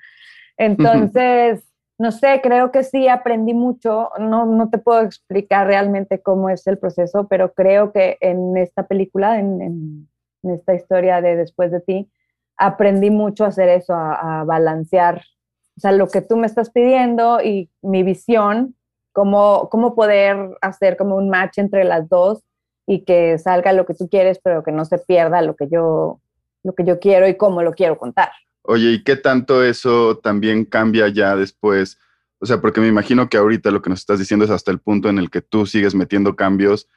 [0.57, 1.63] Entonces,
[1.99, 4.09] no sé, creo que sí aprendí mucho.
[4.19, 8.87] No, no te puedo explicar realmente cómo es el proceso, pero creo que en esta
[8.87, 10.09] película, en, en,
[10.51, 12.11] esta historia de Después de ti,
[12.57, 15.21] aprendí mucho a hacer eso, a, a balancear
[15.77, 18.77] o sea, lo que tú me estás pidiendo y mi visión,
[19.13, 22.43] cómo, cómo poder hacer como un match entre las dos
[22.87, 26.21] y que salga lo que tú quieres, pero que no se pierda lo que yo,
[26.63, 28.31] lo que yo quiero y cómo lo quiero contar.
[28.63, 31.99] Oye, ¿y qué tanto eso también cambia ya después?
[32.39, 34.79] O sea, porque me imagino que ahorita lo que nos estás diciendo es hasta el
[34.79, 36.89] punto en el que tú sigues metiendo cambios,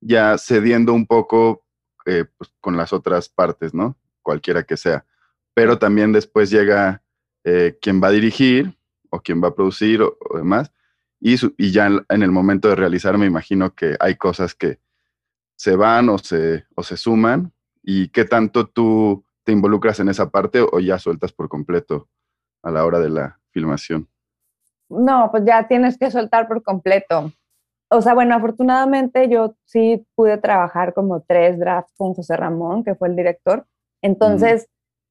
[0.00, 1.64] ya cediendo un poco
[2.06, 3.96] eh, pues, con las otras partes, ¿no?
[4.22, 5.06] Cualquiera que sea.
[5.54, 7.02] Pero también después llega
[7.44, 8.76] eh, quién va a dirigir
[9.10, 10.72] o quién va a producir o, demás.
[11.20, 14.78] Y, y ya en, el momento de realizar me imagino que hay cosas que
[15.56, 17.52] se van o se, o se suman.
[17.82, 22.08] ¿Y qué tanto tú te involucras en esa parte o ya sueltas por completo
[22.62, 24.08] a la hora de la filmación?
[24.88, 27.32] No, pues ya tienes que soltar por completo.
[27.90, 32.94] O sea, bueno, afortunadamente yo sí pude trabajar como tres drafts con José Ramón, que
[32.94, 33.66] fue el director.
[34.02, 34.68] Entonces,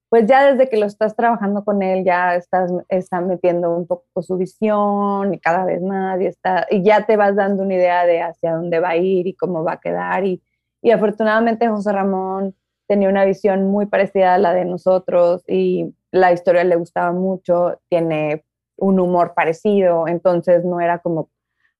[0.09, 4.21] pues ya desde que lo estás trabajando con él, ya estás está metiendo un poco
[4.21, 8.05] su visión y cada vez más, y, está, y ya te vas dando una idea
[8.05, 10.25] de hacia dónde va a ir y cómo va a quedar.
[10.25, 10.41] Y,
[10.81, 12.55] y afortunadamente José Ramón
[12.87, 17.79] tenía una visión muy parecida a la de nosotros y la historia le gustaba mucho,
[17.89, 18.45] tiene
[18.77, 21.29] un humor parecido, entonces no era como,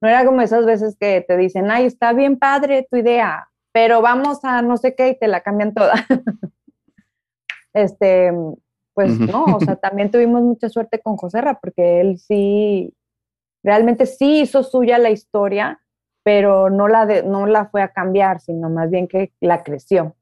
[0.02, 4.02] no era como esas veces que te dicen, ay, está bien padre tu idea, pero
[4.02, 5.94] vamos a no sé qué y te la cambian toda.
[7.78, 8.32] este,
[8.94, 12.94] pues no, o sea, también tuvimos mucha suerte con José Ra, porque él sí,
[13.63, 15.80] realmente sí hizo suya la historia,
[16.24, 20.16] pero no la, de, no la fue a cambiar, sino más bien que la creció.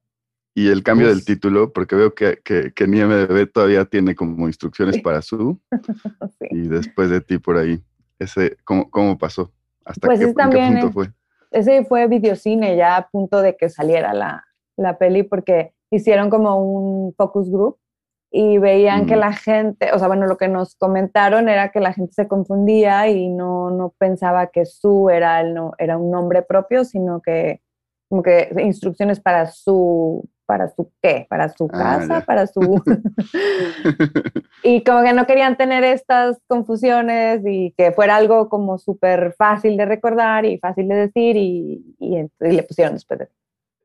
[0.53, 5.01] Y el cambio del título, porque veo que, que, que MDB todavía tiene como instrucciones
[5.01, 5.59] para su,
[6.51, 7.83] y después de ti por ahí,
[8.19, 9.51] ese, ¿cómo, cómo pasó?
[9.83, 11.11] ¿Hasta pues qué, también, punto fue?
[11.51, 14.45] Ese fue videocine ya a punto de que saliera la,
[14.77, 17.77] la peli, porque hicieron como un focus group
[18.31, 21.93] y veían que la gente, o sea, bueno, lo que nos comentaron era que la
[21.93, 26.41] gente se confundía y no, no pensaba que su era, el no, era un nombre
[26.41, 27.61] propio, sino que
[28.09, 32.59] como que instrucciones para su, para su qué, para su ah, casa, para su...
[34.63, 39.77] y como que no querían tener estas confusiones y que fuera algo como súper fácil
[39.77, 43.29] de recordar y fácil de decir y, y, y le pusieron después de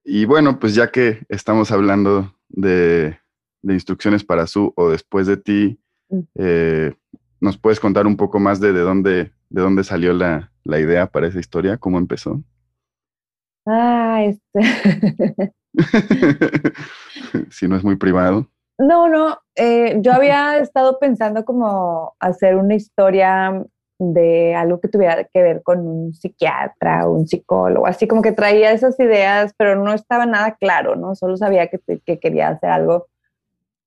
[0.04, 3.18] y bueno, pues ya que estamos hablando de,
[3.62, 6.20] instrucciones para su o después de ti, mm.
[6.36, 6.94] eh,
[7.40, 11.26] ¿nos puedes contar un poco más de, de dónde, de dónde salió la, idea para
[11.26, 11.78] esa historia?
[11.78, 12.42] ¿Cómo empezó?
[13.66, 15.52] Ah, este.
[17.50, 18.48] si no es muy privado.
[18.78, 19.38] No, no.
[19.56, 23.62] Eh, yo había estado pensando como hacer una historia
[24.00, 28.72] de algo que tuviera que ver con un psiquiatra un psicólogo, así como que traía
[28.72, 31.14] esas ideas, pero no estaba nada claro, ¿no?
[31.14, 33.06] Solo sabía que, que quería hacer algo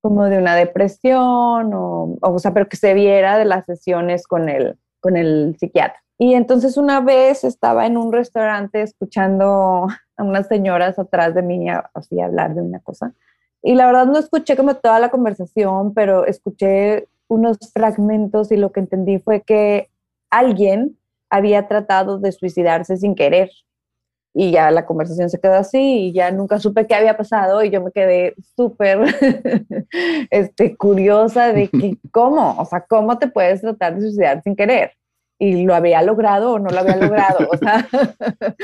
[0.02, 4.50] como de una depresión o, o, sea, pero que se viera de las sesiones con
[4.50, 6.02] el, con el psiquiatra.
[6.18, 11.68] Y entonces una vez estaba en un restaurante escuchando a unas señoras atrás de mí
[11.94, 13.14] así hablar de una cosa
[13.64, 18.74] y la verdad no escuché como toda la conversación, pero escuché unos fragmentos y lo
[18.74, 19.90] que entendí fue que
[20.38, 20.98] alguien
[21.30, 23.50] había tratado de suicidarse sin querer.
[24.36, 27.70] Y ya la conversación se quedó así y ya nunca supe qué había pasado y
[27.70, 29.00] yo me quedé súper
[30.32, 34.94] este, curiosa de que cómo, o sea, cómo te puedes tratar de suicidar sin querer.
[35.38, 37.48] Y lo había logrado o no lo había logrado.
[37.52, 37.88] O sea,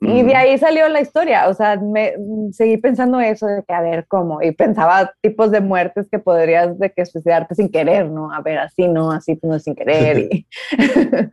[0.00, 2.14] y de ahí salió la historia, o sea, me,
[2.52, 4.40] seguí pensando eso de que, a ver, ¿cómo?
[4.40, 8.32] Y pensaba tipos de muertes que podrías de que suicidarte sin querer, ¿no?
[8.32, 10.30] A ver, así no, así no sin querer.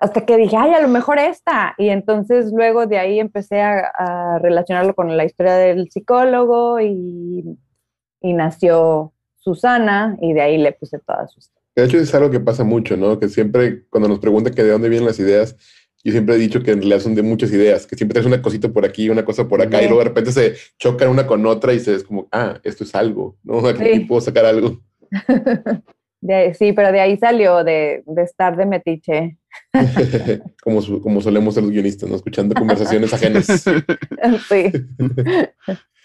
[0.00, 1.74] hasta que dije, ay, a lo mejor esta.
[1.78, 7.44] Y entonces luego de ahí empecé a, relacionarlo con la historia del psicólogo y,
[8.22, 11.50] y, nació Susana y de ahí le puse todas sus...
[11.76, 13.18] De hecho es algo que pasa mucho, ¿no?
[13.18, 15.56] Que siempre cuando nos preguntan que de dónde vienen las ideas,
[16.02, 18.40] yo siempre he dicho que en realidad son de muchas ideas, que siempre traes una
[18.40, 21.44] cosita por aquí, una cosa por acá, y luego de repente se chocan una con
[21.46, 23.66] otra y se es como, ah, esto es algo, ¿no?
[23.66, 24.80] Aquí puedo sacar algo.
[26.58, 29.36] sí, pero de ahí salió de, de estar de metiche.
[30.62, 32.16] como, como solemos ser los guionistas, ¿no?
[32.16, 33.46] Escuchando conversaciones ajenas.
[34.48, 34.72] sí.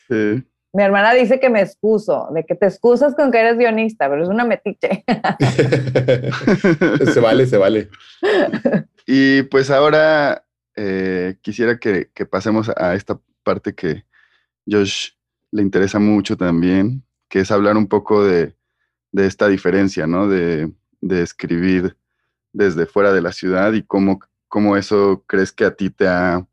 [0.07, 0.43] sí.
[0.75, 4.23] Mi hermana dice que me excuso, de que te excusas con que eres guionista, pero
[4.23, 5.05] es una metiche.
[7.13, 7.89] se vale, se vale.
[9.07, 14.03] Y pues ahora eh, quisiera que, pasemos a esta parte que
[14.69, 15.11] Josh
[15.51, 18.53] le interesa mucho también, que es hablar un poco de,
[19.13, 20.27] esta diferencia, ¿no?
[20.27, 21.95] De, escribir
[22.51, 26.45] desde fuera de la ciudad y cómo, cómo eso crees que a ti te ha...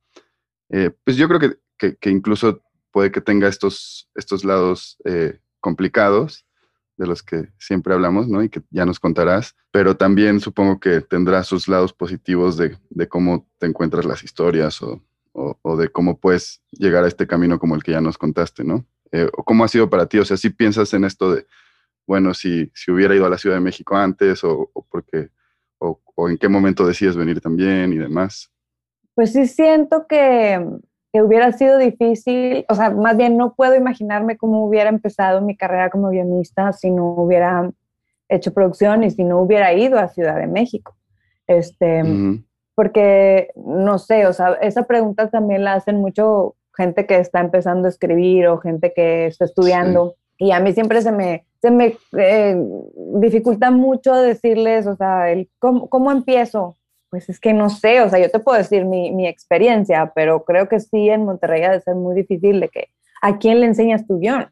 [0.68, 6.46] Eh, pues yo creo que, que incluso puede que tenga estos, estos lados eh, complicados
[6.96, 8.42] de los que siempre hablamos, ¿no?
[8.42, 12.78] Y que ya nos contarás, pero también supongo que tendrá sus lados positivos de,
[13.08, 15.02] cómo te encuentras las historias o,
[15.76, 18.86] de cómo puedes llegar a este camino como el que ya nos contaste, ¿no?
[19.10, 21.46] Eh, o cómo ha sido para ti, o sea, si piensas en esto de,
[22.06, 25.30] bueno, si, si hubiera ido a la Ciudad de México antes o, porque,
[25.78, 28.50] o, o en qué momento decides venir también y demás.
[29.14, 30.60] Pues sí siento que
[31.12, 35.56] que hubiera sido difícil, o sea, más bien no puedo imaginarme cómo hubiera empezado mi
[35.56, 37.70] carrera como guionista si no hubiera
[38.28, 40.96] hecho producción y si no hubiera ido a Ciudad de México.
[41.46, 42.02] Este,
[42.74, 47.86] porque no sé, o sea, esa pregunta también la hacen mucho gente que está empezando
[47.86, 50.14] a escribir o gente que está estudiando.
[50.38, 52.56] Y a mí siempre se me, se me eh,
[53.16, 56.76] dificulta mucho decirles, o sea, el, ¿cómo, ¿cómo empiezo?
[57.12, 60.46] Pues es que no sé, o sea, yo te puedo decir mi, mi experiencia, pero
[60.46, 62.88] creo que sí en Monterrey ha de ser muy difícil de que
[63.20, 64.50] a quién le enseñas tu guion.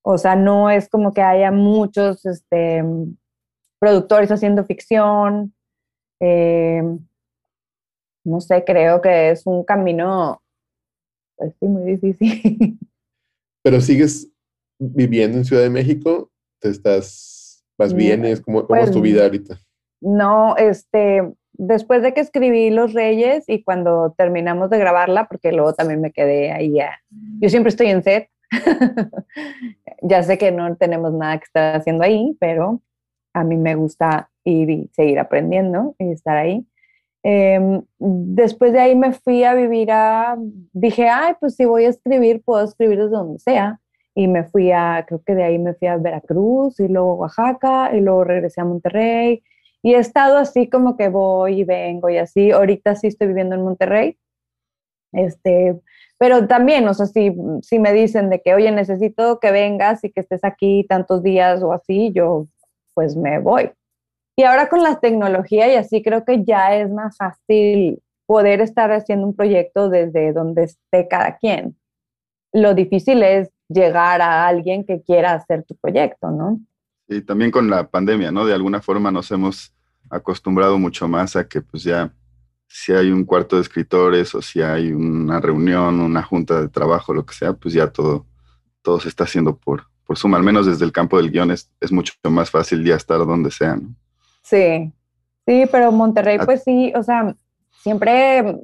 [0.00, 2.82] O sea, no es como que haya muchos este,
[3.78, 5.52] productores haciendo ficción.
[6.20, 6.82] Eh,
[8.24, 10.42] no sé, creo que es un camino,
[11.36, 12.78] pues sí, muy difícil.
[13.62, 14.32] Pero sigues
[14.78, 19.02] viviendo en Ciudad de México, te estás, vas bien, es como, ¿cómo es tu pues
[19.02, 19.60] vida ahorita?
[20.00, 25.72] No, este, después de que escribí Los Reyes y cuando terminamos de grabarla, porque luego
[25.72, 26.76] también me quedé ahí,
[27.40, 28.28] yo siempre estoy en set,
[30.02, 32.82] ya sé que no tenemos nada que estar haciendo ahí, pero
[33.32, 36.66] a mí me gusta ir y seguir aprendiendo y estar ahí.
[37.22, 40.36] Em, después de ahí me fui a vivir a,
[40.72, 43.80] dije, ay, pues si voy a escribir, puedo escribir desde donde sea.
[44.14, 47.90] Y me fui a, creo que de ahí me fui a Veracruz y luego Oaxaca
[47.96, 49.42] y luego regresé a Monterrey
[49.84, 52.50] y he estado así como que voy y vengo y así.
[52.50, 54.18] Ahorita sí estoy viviendo en Monterrey.
[55.12, 55.78] Este,
[56.16, 60.10] pero también, o sea, si, si me dicen de que, oye, necesito que vengas y
[60.10, 62.48] que estés aquí tantos días o así, yo
[62.94, 63.72] pues me voy.
[64.36, 68.90] Y ahora con la tecnología y así creo que ya es más fácil poder estar
[68.90, 71.76] haciendo un proyecto desde donde esté cada quien.
[72.54, 76.58] Lo difícil es llegar a alguien que quiera hacer tu proyecto, ¿no?
[77.06, 78.46] Y también con la pandemia, ¿no?
[78.46, 79.73] De alguna forma nos hemos
[80.14, 82.12] acostumbrado mucho más a que pues ya
[82.68, 87.14] si hay un cuarto de escritores o si hay una reunión, una junta de trabajo,
[87.14, 88.26] lo que sea, pues ya todo,
[88.82, 90.38] todo se está haciendo por, por suma.
[90.38, 93.76] Al menos desde el campo del guion es, mucho más fácil ya estar donde sea,
[93.76, 93.94] ¿no?
[94.42, 94.92] Sí,
[95.46, 96.44] sí, pero Monterrey ah.
[96.44, 97.34] pues sí, o sea,
[97.82, 98.58] siempre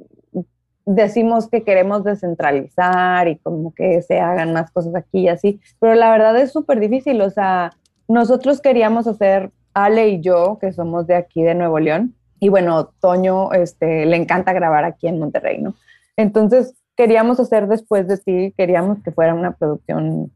[0.85, 5.95] decimos que queremos descentralizar y como que se hagan más cosas aquí y así, pero
[5.95, 7.71] la verdad es súper difícil, o sea,
[8.07, 12.93] nosotros queríamos hacer, Ale y yo, que somos de aquí de Nuevo León, y bueno,
[12.99, 15.75] Toño este, le encanta grabar aquí en Monterrey, ¿no?
[16.17, 20.31] Entonces, queríamos hacer después de ti, queríamos que fuera una producción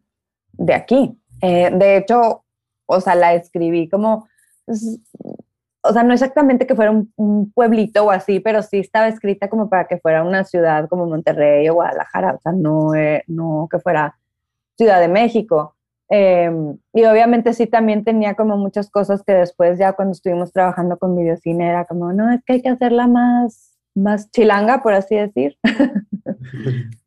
[0.54, 1.20] de aquí.
[1.42, 2.44] Eh, de hecho,
[2.86, 4.28] o sea, la escribí como,
[4.68, 9.70] o sea, no exactamente que fuera un, pueblito o así, pero sí estaba escrita como
[9.70, 13.80] para que fuera una ciudad como Monterrey o Guadalajara, o sea, no, eh, no que
[13.80, 14.18] fuera
[14.78, 15.76] Ciudad de México.
[16.10, 20.98] Em, y obviamente sí también tenía como muchas cosas que después ya cuando estuvimos trabajando
[20.98, 25.16] con videocine era como, no, es que hay que hacerla más, más chilanga, por así
[25.16, 25.58] decir.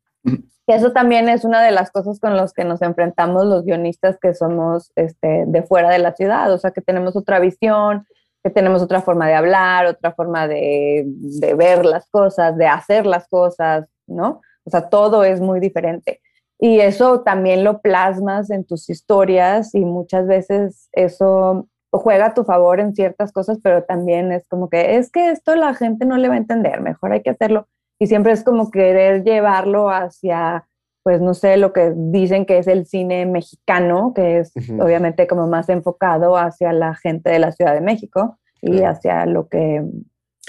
[0.67, 4.35] Eso también es una de las cosas con las que nos enfrentamos los guionistas que
[4.35, 8.05] somos este, de fuera de la ciudad, o sea, que tenemos otra visión,
[8.43, 13.07] que tenemos otra forma de hablar, otra forma de, de ver las cosas, de hacer
[13.07, 14.41] las cosas, ¿no?
[14.63, 16.21] O sea, todo es muy diferente.
[16.59, 22.43] Y eso también lo plasmas en tus historias y muchas veces eso juega a tu
[22.43, 26.17] favor en ciertas cosas, pero también es como que es que esto la gente no
[26.17, 30.67] le va a entender, mejor hay que hacerlo y siempre es como querer llevarlo hacia,
[31.03, 35.47] pues no sé, lo que dicen que es el cine mexicano, que es obviamente como
[35.47, 39.83] más enfocado hacia la gente de la Ciudad de México y hacia lo que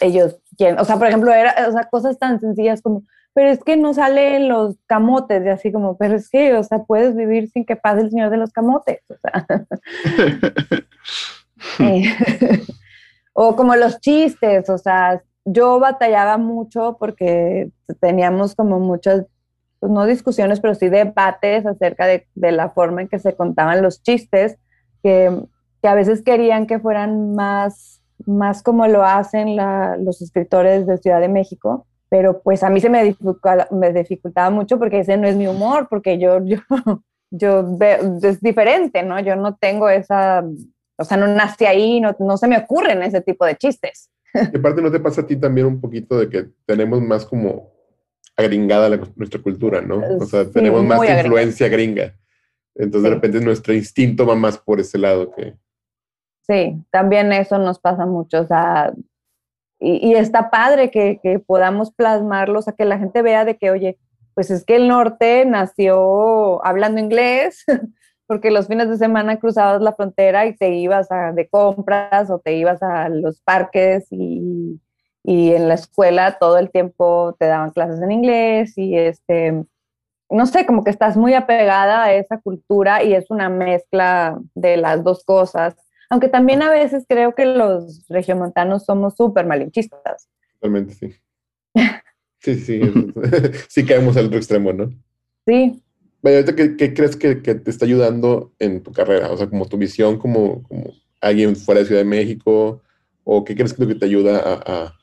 [0.00, 0.78] ellos quieren.
[0.78, 3.02] O sea, por ejemplo, era, o sea, cosas tan sencillas como,
[3.32, 6.80] pero es que no salen los camotes, y así como, pero es que, o sea,
[6.80, 9.00] puedes vivir sin que pase el señor de los camotes.
[9.08, 9.46] O, sea.
[11.78, 12.04] Eh,
[13.34, 17.70] o como los chistes, o sea, yo batallaba mucho porque
[18.00, 19.26] teníamos como muchas,
[19.78, 24.02] pues no discusiones, pero sí debates acerca de, la forma en que se contaban los
[24.02, 24.58] chistes,
[25.02, 25.30] que,
[25.82, 29.56] a veces querían que fueran más, más como lo hacen
[30.04, 34.50] los escritores de Ciudad de México, pero pues a mí se me dificultaba, me dificultaba
[34.50, 36.58] mucho porque ese no es mi humor, porque yo, yo,
[37.30, 39.18] yo veo, es diferente, ¿no?
[39.20, 40.44] Yo no tengo esa,
[40.98, 44.10] o sea, no nací ahí, no, no se me ocurren ese tipo de chistes.
[44.34, 47.72] Y aparte, ¿no te pasa a ti también un poquito de que tenemos más como
[48.36, 50.02] agringada nuestra cultura, ¿no?
[50.18, 52.16] O sea, tenemos más influencia gringa.
[52.74, 55.54] Entonces, de repente, nuestro instinto va más por ese lado que...
[56.42, 58.40] Sí, también eso nos pasa mucho.
[58.40, 58.92] O sea,
[59.80, 63.70] y, está padre que, que, podamos plasmarlo, o sea, que la gente vea de que,
[63.70, 63.98] oye,
[64.34, 67.64] pues es que el norte nació hablando inglés,
[68.26, 72.38] porque los fines de semana cruzabas la frontera y te ibas a, de compras o
[72.38, 74.80] te ibas a los parques y,
[75.24, 79.64] y, en la escuela todo el tiempo te daban clases en inglés y este,
[80.30, 84.76] no sé, como que estás muy apegada a esa cultura y es una mezcla de
[84.76, 85.74] las dos cosas.
[86.10, 90.28] Aunque también a veces creo que los regiomontanos somos súper malinchistas.
[90.54, 91.14] Totalmente, sí.
[92.42, 92.80] Sí, sí,
[93.68, 94.90] sí caemos al otro extremo, ¿no?
[95.44, 95.82] Sí,
[96.22, 99.30] Vaya, ¿qué, crees que, te está ayudando en tu carrera?
[99.30, 102.82] O sea, como tu visión como, como alguien fuera de Ciudad de México,
[103.24, 104.94] o qué crees que, que te ayuda a,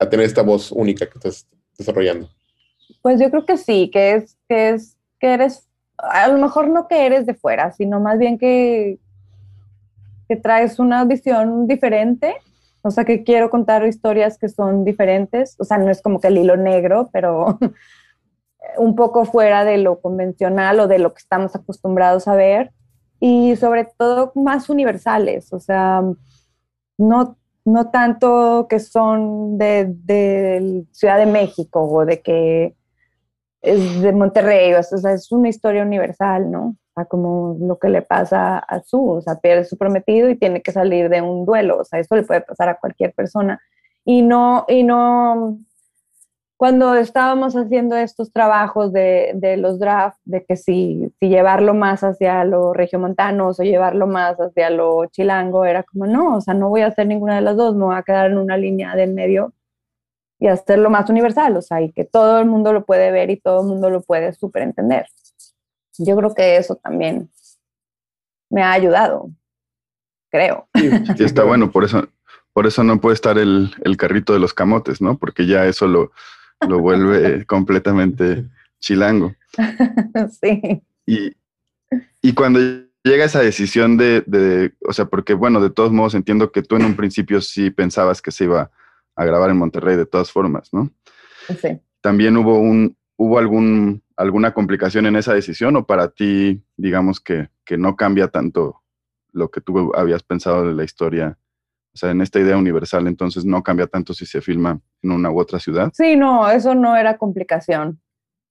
[0.00, 1.46] a, tener esta voz única que estás
[1.78, 2.28] desarrollando?
[3.00, 5.68] Pues yo creo que sí, que es, que es, que eres,
[5.98, 8.98] a lo mejor no que eres de fuera, sino más bien que,
[10.28, 12.34] que traes una visión diferente,
[12.82, 16.28] o sea, que quiero contar historias que son diferentes, o sea, no es como que
[16.28, 17.58] el hilo negro, pero
[18.78, 22.72] un poco fuera de lo convencional o de lo que estamos acostumbrados a ver
[23.20, 26.02] y sobre todo más universales, o sea,
[26.98, 32.76] no, no tanto que son de, de Ciudad de México o de que
[33.62, 36.76] es de Monterrey, o sea, es una historia universal, ¿no?
[36.94, 40.62] Sea, como lo que le pasa a su, o sea, pierde su prometido y tiene
[40.62, 43.60] que salir de un duelo, o sea, eso le puede pasar a cualquier persona.
[44.04, 45.58] Y no, y no,
[46.56, 52.44] cuando estábamos haciendo estos trabajos de, de los drafts, de que si, llevarlo más hacia
[52.44, 56.82] lo regiomontanos o llevarlo más hacia lo chilango, era como, no, o sea, no voy
[56.82, 59.52] a hacer ninguna de las dos, me voy a quedar en una línea del medio
[60.38, 63.40] y hacerlo más universal, o sea, y que todo el mundo lo puede ver y
[63.40, 65.06] todo el mundo lo puede súper entender.
[65.98, 67.30] Yo creo que eso también
[68.50, 69.30] me ha ayudado,
[70.30, 70.68] creo.
[70.74, 70.88] Sí,
[71.24, 72.08] está bueno, por eso,
[72.52, 75.18] por eso no puede estar el, el carrito de los camotes, ¿no?
[75.18, 76.12] Porque ya eso lo
[76.68, 78.44] lo vuelve completamente
[78.80, 79.34] chilango.
[80.40, 80.82] Sí.
[81.06, 81.32] Y,
[82.22, 82.60] y, cuando
[83.02, 86.76] llega esa decisión de, de, o sea, porque bueno, de todos modos entiendo que tú
[86.76, 88.70] en un principio sí pensabas que se iba
[89.14, 90.90] a grabar en Monterrey de todas formas, ¿no?
[91.60, 91.78] Sí.
[92.00, 97.48] También hubo un, hubo algún, alguna complicación en esa decisión o para ti, digamos que,
[97.64, 98.82] que no cambia tanto
[99.32, 101.38] lo que tú habías pensado de la historia
[101.94, 105.30] o sea, en esta idea universal, entonces no cambia tanto si se filma en una
[105.30, 105.92] u otra ciudad.
[105.94, 108.00] Sí, no, eso no era complicación.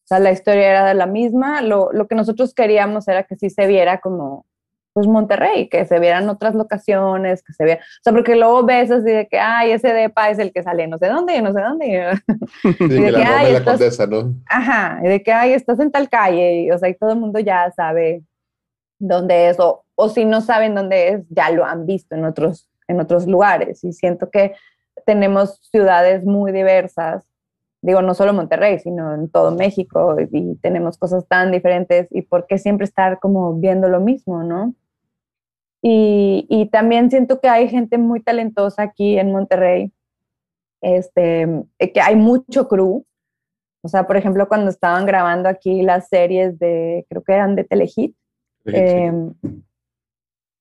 [0.05, 1.61] O sea, la historia era de la misma.
[1.61, 4.45] Lo, lo que nosotros queríamos era que sí se viera como,
[4.93, 8.91] pues Monterrey, que se vieran otras locaciones, que se viera, o sea, porque luego ves
[8.91, 11.61] así de que, ay, ese depa es el que sale no sé dónde, no sé
[11.61, 12.19] dónde.
[12.63, 14.35] y de, que, ay, la condesa, ¿no?
[14.47, 17.19] Ajá, y de que, ay, estás en tal calle, y, o sea, y todo el
[17.19, 18.23] mundo ya sabe
[18.99, 22.69] dónde es, o, o si no saben dónde es, ya lo han visto en otros
[22.87, 23.81] en otros lugares.
[23.85, 24.55] Y siento que
[25.05, 27.23] tenemos ciudades muy diversas
[27.83, 32.47] digo, no solo Monterrey, sino en todo México y tenemos cosas tan diferentes y por
[32.47, 34.73] qué siempre estar como viendo lo mismo, ¿no?
[35.85, 39.91] Y, y también siento que hay gente muy talentosa aquí en Monterrey,
[40.81, 43.05] este, que hay mucho crew.
[43.81, 47.65] O sea, por ejemplo, cuando estaban grabando aquí las series de, creo que eran de
[47.65, 48.15] Telehit,
[48.65, 49.11] eh,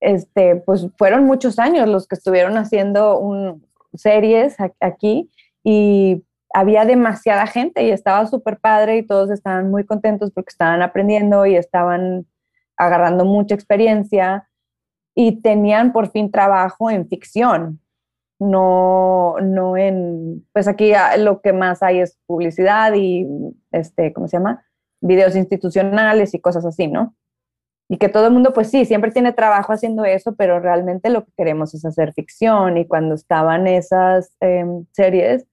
[0.00, 3.64] este, pues fueron muchos años los que estuvieron haciendo un,
[3.94, 5.30] series aquí
[5.62, 10.82] y había demasiada gente y estaba súper padre y todos estaban muy contentos porque estaban
[10.82, 12.26] aprendiendo y estaban
[12.76, 14.48] agarrando mucha experiencia
[15.14, 17.80] y tenían por fin trabajo en ficción,
[18.38, 23.26] no, no en, pues aquí lo que más hay es publicidad y,
[23.70, 24.64] este, ¿cómo se llama?
[25.00, 27.14] Videos institucionales y cosas así, ¿no?
[27.88, 31.24] Y que todo el mundo, pues sí, siempre tiene trabajo haciendo eso, pero realmente lo
[31.24, 32.78] que queremos es hacer ficción.
[32.78, 35.46] Y cuando estaban esas em, series,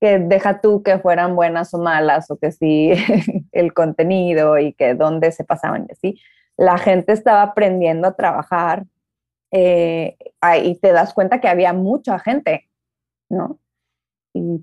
[0.00, 2.92] que deja tú que fueran buenas o malas, o que sí,
[3.52, 6.20] el contenido y que dónde se pasaban y así,
[6.56, 8.84] la gente estaba aprendiendo a trabajar
[9.58, 10.16] eh,
[10.64, 12.68] y te das cuenta que había mucha gente,
[13.30, 13.58] ¿no?
[14.34, 14.62] Y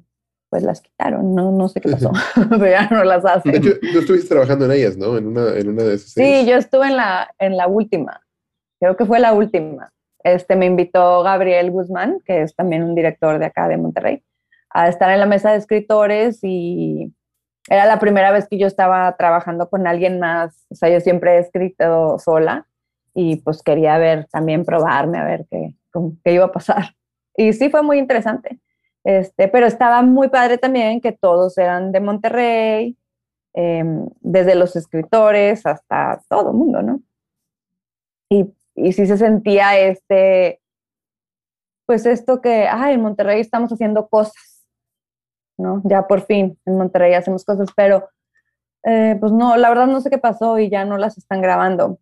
[0.52, 2.12] pues las quitaron, no, no sé qué pasó,
[2.50, 3.54] pero ya no las hacen.
[3.54, 5.18] De hecho, tú estuviste trabajando en ellas, ¿no?
[5.18, 6.12] En una, en una de esas.
[6.12, 8.22] Sí, yo estuve en la, en la última,
[8.80, 9.91] creo que fue la última.
[10.24, 14.24] Este, me invitó Gabriel Guzmán, que es también un director de acá de Monterrey,
[14.70, 17.12] a estar en la mesa de escritores y
[17.68, 21.36] era la primera vez que yo estaba trabajando con alguien más, o sea, yo siempre
[21.36, 22.68] he escrito sola
[23.14, 25.76] y pues quería ver, también probarme, a ver qué,
[26.24, 26.95] qué iba a pasar.
[27.36, 28.59] Y sí, fue muy interesante.
[29.03, 32.95] Este, pero estaba muy padre también que todos eran de Monterrey,
[33.55, 37.01] em, desde los escritores hasta todo el mundo, ¿no?
[38.30, 40.61] Y, y sí se sentía este,
[41.86, 44.64] pues esto que, ay, en Monterrey estamos haciendo cosas,
[45.57, 45.82] ¿no?
[45.86, 48.07] Ya por fin, en Monterrey hacemos cosas, pero
[48.84, 51.99] eh, pues no, la verdad no sé qué pasó y ya no las están grabando.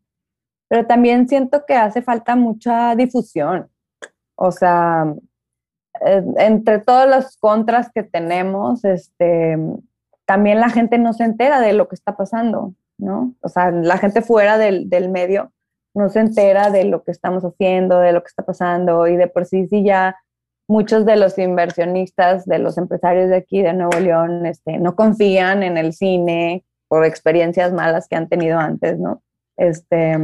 [0.72, 3.69] Pero también siento que hace falta mucha difusión.
[4.36, 5.13] O sea,
[6.05, 9.57] eh, entre todas las contras que tenemos, este,
[10.26, 13.36] también la gente no se entera de lo que está pasando, ¿no?
[13.41, 15.51] O sea, la gente fuera del, del, medio
[15.93, 19.28] no se entera de lo que estamos haciendo, de lo que está pasando, y de
[19.28, 20.15] por sí, sí ya
[20.69, 25.63] muchos de los inversionistas, de los empresarios de aquí, de Nuevo León, este, no confían
[25.63, 29.22] en el cine por experiencias malas que han tenido antes, ¿no?
[29.57, 30.17] Este,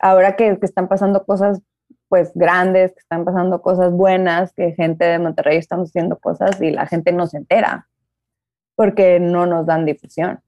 [0.00, 1.60] ahora que, que están pasando cosas
[2.08, 6.70] pues grandes, que están pasando cosas buenas, que gente de Monterrey estamos haciendo cosas y
[6.70, 7.88] la gente no se entera
[8.74, 10.40] porque no nos dan difusión.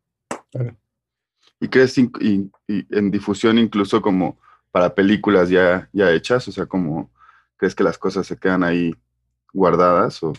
[1.61, 4.39] ¿Y crees en difusión incluso como
[4.73, 6.49] para películas ya, ya hechas?
[6.49, 7.11] O sea, como
[7.57, 8.93] crees que las cosas se quedan ahí
[9.53, 10.33] guardadas o,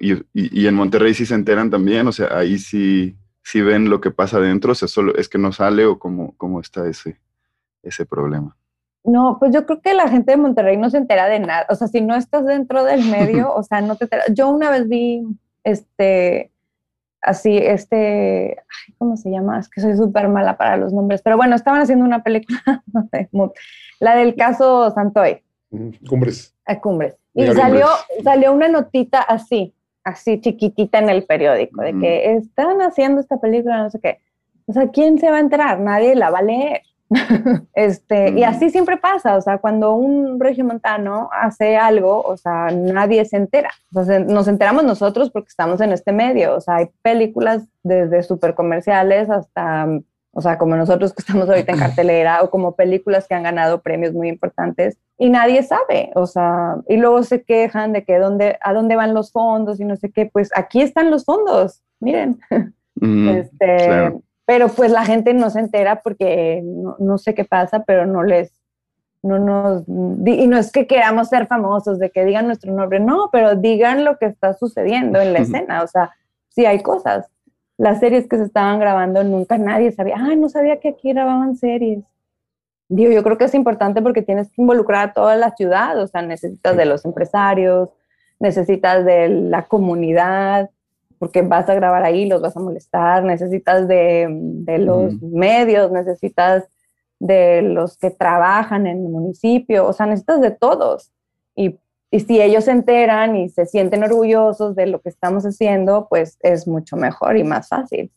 [0.00, 4.10] y, en Monterrey sí se enteran también, o sea, ahí sí, sí ven lo que
[4.10, 7.20] pasa adentro, o sea, solo es que no sale o cómo, cómo está ese,
[7.88, 8.56] ese problema.
[9.04, 11.66] No, pues yo creo que la gente de Monterrey no se entera de nada.
[11.68, 14.26] O sea, si no estás dentro del medio, o sea, no te enteras.
[14.34, 15.22] Yo una vez vi,
[15.62, 16.50] este,
[17.22, 18.56] así, este,
[18.98, 19.58] ¿cómo se llama?
[19.58, 22.60] Es que soy súper mala para los nombres, pero bueno, estaban haciendo una película,
[22.92, 23.28] no sé,
[24.00, 25.42] la del caso Santoy.
[26.08, 26.54] Cumbres.
[26.64, 27.14] A Cumbres.
[27.34, 27.86] Y salió,
[28.24, 29.74] salió una notita así,
[30.04, 34.20] así chiquitita en el periódico, de que están haciendo esta película, no sé qué.
[34.66, 35.78] O sea, ¿quién se va a enterar?
[35.80, 36.82] Nadie la va a leer.
[37.74, 43.24] este, Y así siempre pasa, o sea, cuando un regiomontano hace algo, o sea, nadie
[43.24, 43.70] se entera.
[43.92, 49.30] nos enteramos nosotros porque estamos en este medio, o sea, hay películas desde súper comerciales
[49.30, 49.86] hasta,
[50.32, 53.82] o sea, como nosotros que estamos ahorita en cartelera, o como películas que han ganado
[53.82, 58.58] premios muy importantes, y nadie sabe, o sea, y luego se quejan de que dónde,
[58.60, 62.38] a dónde van los fondos y no sé qué, pues aquí están los fondos, miren.
[63.00, 64.12] este,
[64.46, 68.52] pero pues la gente no se entera porque no, sé qué pasa, pero no les,
[69.22, 73.28] no nos, y no es que queramos ser famosos, de que digan nuestro nombre, no,
[73.32, 76.12] pero digan lo que está sucediendo en la escena, o sea,
[76.48, 77.26] sí hay cosas.
[77.76, 81.56] Las series que se estaban grabando nunca nadie sabía, ay, no sabía que aquí grababan
[81.56, 82.04] series.
[82.88, 86.06] Digo, yo creo que es importante porque tienes que involucrar a toda la ciudad, o
[86.06, 87.88] sea, necesitas de los empresarios,
[88.38, 90.70] necesitas de la comunidad,
[91.18, 96.68] porque vas a grabar ahí, los vas a molestar, necesitas de, de los medios, necesitas
[97.18, 101.12] de los que trabajan en el municipio, o sea, necesitas de todos.
[101.54, 101.78] Y,
[102.10, 106.36] y, si ellos se enteran y se sienten orgullosos de lo que estamos haciendo, pues
[106.40, 108.10] es mucho mejor y más fácil.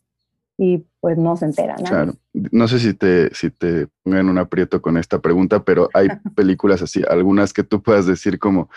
[0.58, 1.78] Y pues no se enteran.
[1.78, 2.12] Claro.
[2.34, 6.82] No sé si te, si te pongan un aprieto con esta pregunta, pero hay películas
[6.82, 8.68] así, algunas que tú puedas decir como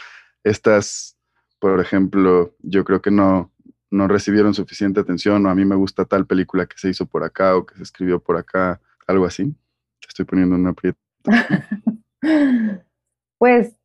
[0.43, 1.17] estas,
[1.59, 3.51] por ejemplo, yo creo que no,
[3.93, 7.23] no recibieron suficiente atención o a mí me gusta tal película que se hizo por
[7.23, 9.45] acá o que se escribió por acá, algo así.
[10.01, 10.99] Te estoy poniendo una aprieto.
[13.37, 13.75] pues,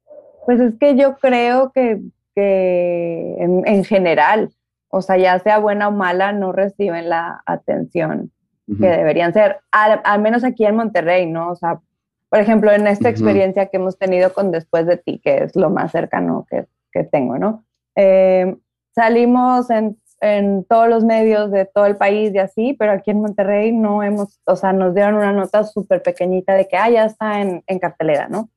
[0.46, 2.00] pues es que yo creo que,
[2.34, 4.50] que en, general,
[4.88, 8.32] o sea, ya sea buena o mala, no reciben la atención
[8.80, 11.50] que deberían ser, al, menos aquí en Monterrey, ¿no?
[11.50, 11.80] O sea,
[12.28, 15.70] por ejemplo, en esta experiencia que hemos tenido con Después de ti, que es lo
[15.70, 17.64] más cercano que, que tengo, ¿no?
[17.96, 18.54] Eh,
[18.98, 23.20] salimos en, en, todos los medios de todo el país y así, pero aquí en
[23.20, 27.04] Monterrey no hemos, o sea, nos dieron una nota súper pequeñita de que, ah, ya
[27.04, 28.50] está en, en, cartelera, ¿no?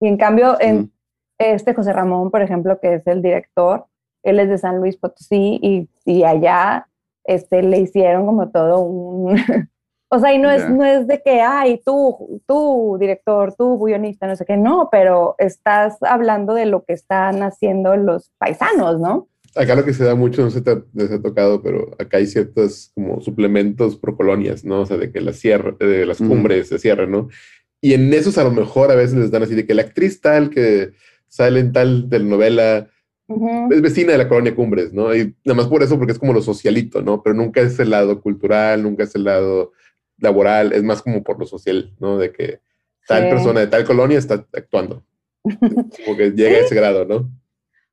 [0.00, 0.92] Y en cambio, en
[1.38, 3.86] este José Ramón, por ejemplo, que es el director,
[4.22, 6.86] él es de San Luis Potosí y, y allá
[7.24, 9.36] este, le hicieron como todo un...
[10.10, 14.28] o sea, y no, es, no es de que, ay, tú, tú, director, tú, guionista,
[14.28, 19.26] no sé qué, no, pero estás hablando de lo que están haciendo los paisanos, ¿no?
[19.54, 22.26] Acá lo que se da mucho, no sé si les ha tocado, pero acá hay
[22.26, 24.82] ciertos como suplementos pro colonias, ¿no?
[24.82, 27.28] O sea, de que la sierra, de las cumbres se cierran, ¿no?
[27.80, 30.20] Y en esos a lo mejor a veces les dan así de que la actriz
[30.20, 30.90] tal que
[31.28, 32.88] sale en tal telenovela
[33.70, 35.14] es vecina de la colonia Cumbres, ¿no?
[35.14, 37.22] Y nada más por eso, porque es como lo socialito, ¿no?
[37.22, 39.72] Pero nunca es el lado cultural, nunca es el lado
[40.18, 42.16] laboral, es más como por lo social, ¿no?
[42.16, 42.60] De que
[43.06, 45.04] tal persona de tal colonia está actuando.
[45.44, 47.30] como que llega a ese grado, ¿no?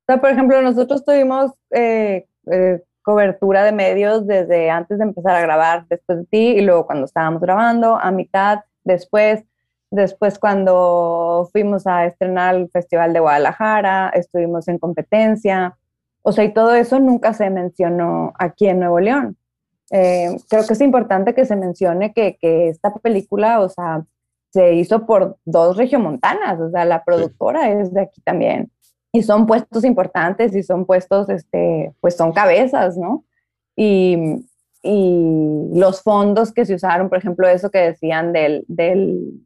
[0.07, 5.35] O sea, por ejemplo, nosotros tuvimos eh, eh, cobertura de medios desde antes de empezar
[5.35, 9.43] a grabar, después de ti, y luego cuando estábamos grabando, a mitad, después,
[9.91, 15.77] Después cuando fuimos a estrenar el Festival de Guadalajara, estuvimos en competencia.
[16.21, 19.37] O sea, y todo eso nunca se mencionó aquí en Nuevo León.
[19.91, 24.03] Eh, creo que es importante que se mencione que, que, esta película, o sea,
[24.51, 28.71] se hizo por dos regiomontanas, o sea, la productora es de aquí también.
[29.15, 33.23] Y son puestos importantes y son puestos, este, pues son cabezas, ¿no?
[33.75, 34.45] Y,
[34.83, 39.45] y los fondos que se usaron, por ejemplo, eso que decían del, del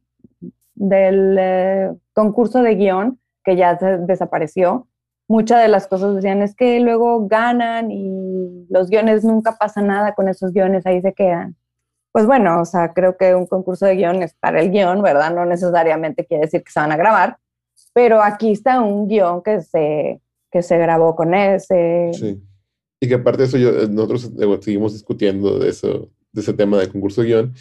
[0.80, 4.88] del eh, concurso de guion, que ya desapareció,
[5.28, 10.16] muchas de las cosas decían es que luego ganan y los guiones nunca pasa nada
[10.16, 11.56] con esos guiones, ahí se quedan.
[12.12, 15.34] Pues bueno, o sea, creo que un concurso de guion es para el guion, ¿verdad?
[15.36, 17.38] No necesariamente quiere decir que se van a grabar,
[18.00, 22.12] pero aquí está un guion que se, que se grabó con ese.
[22.14, 22.42] Sí.
[23.02, 24.32] Y que aparte de eso, yo, nosotros
[24.62, 27.54] seguimos discutiendo de, eso, de ese tema del concurso de guion,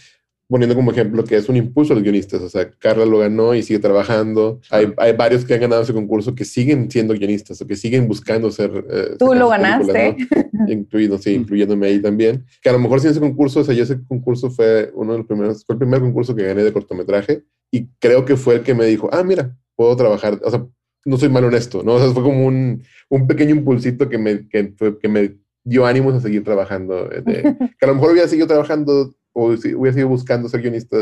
[0.48, 2.40] poniendo como ejemplo que es un impulso a los guionistas.
[2.40, 4.60] O sea, Carla lo ganó y sigue trabajando.
[4.70, 8.06] Hay, hay varios que han ganado ese concurso que siguen siendo guionistas o que siguen
[8.06, 8.70] buscando ser.
[8.88, 10.18] Eh, Tú lo ganaste.
[10.68, 12.44] Incluido, sí, incluyéndome ahí también.
[12.62, 15.18] Que a lo mejor sin ese concurso, o sea, yo ese concurso fue uno de
[15.18, 18.62] los primeros, fue el primer concurso que gané de cortometraje y creo que fue el
[18.62, 20.40] que me dijo, ah, mira, puedo trabajar.
[20.42, 20.66] O sea,
[21.04, 21.94] no soy mal honesto, ¿no?
[21.94, 26.14] O sea, fue como un, un pequeño impulsito que me, que, que me dio ánimos
[26.14, 27.10] a seguir trabajando.
[27.12, 27.42] Eh, de,
[27.78, 30.96] que a lo mejor hubiera seguido trabajando o si hubiera sido buscando ser guionista,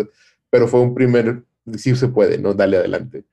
[0.50, 1.42] pero fue un primer,
[1.78, 2.52] sí se puede, ¿no?
[2.52, 3.24] Dale adelante.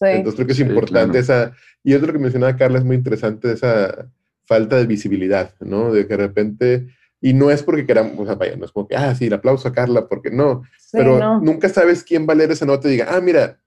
[0.00, 3.52] Entonces creo que es importante esa, y es lo que mencionaba Carla, es muy interesante
[3.52, 4.08] esa
[4.46, 5.92] falta de visibilidad, ¿no?
[5.92, 6.86] De que de repente,
[7.20, 9.34] y no es porque queramos, o sea, vaya, no es como que, ah, sí, el
[9.34, 12.92] aplauso a Carla, porque no, pero nunca sabes quién va a leer esa nota y
[12.92, 13.61] diga, ah, mira,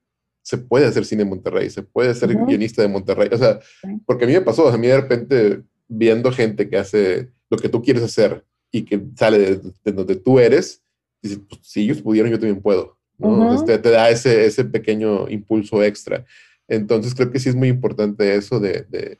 [0.46, 3.58] se puede hacer cine en Monterrey, se puede ser guionista de Monterrey, o sea,
[4.06, 7.68] porque a mí me pasó, a mí de repente viendo gente que hace lo que
[7.68, 10.84] tú quieres hacer y que sale de, donde tú eres,
[11.20, 12.96] dices, pues, si ellos pudieron, yo también puedo.
[13.18, 13.64] ¿no?
[13.64, 16.24] te, da ese, ese pequeño impulso extra.
[16.68, 19.18] Entonces creo que sí es muy importante eso de, de,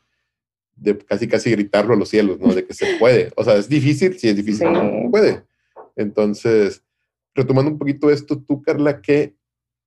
[0.77, 2.53] de, casi casi gritarlo a los cielos, ¿no?
[2.53, 3.33] De que se puede.
[3.35, 5.43] O sea, es difícil, sí es difícil, no puede.
[5.97, 6.83] Entonces,
[7.35, 9.35] retomando un poquito esto, tú, Carla, ¿qué,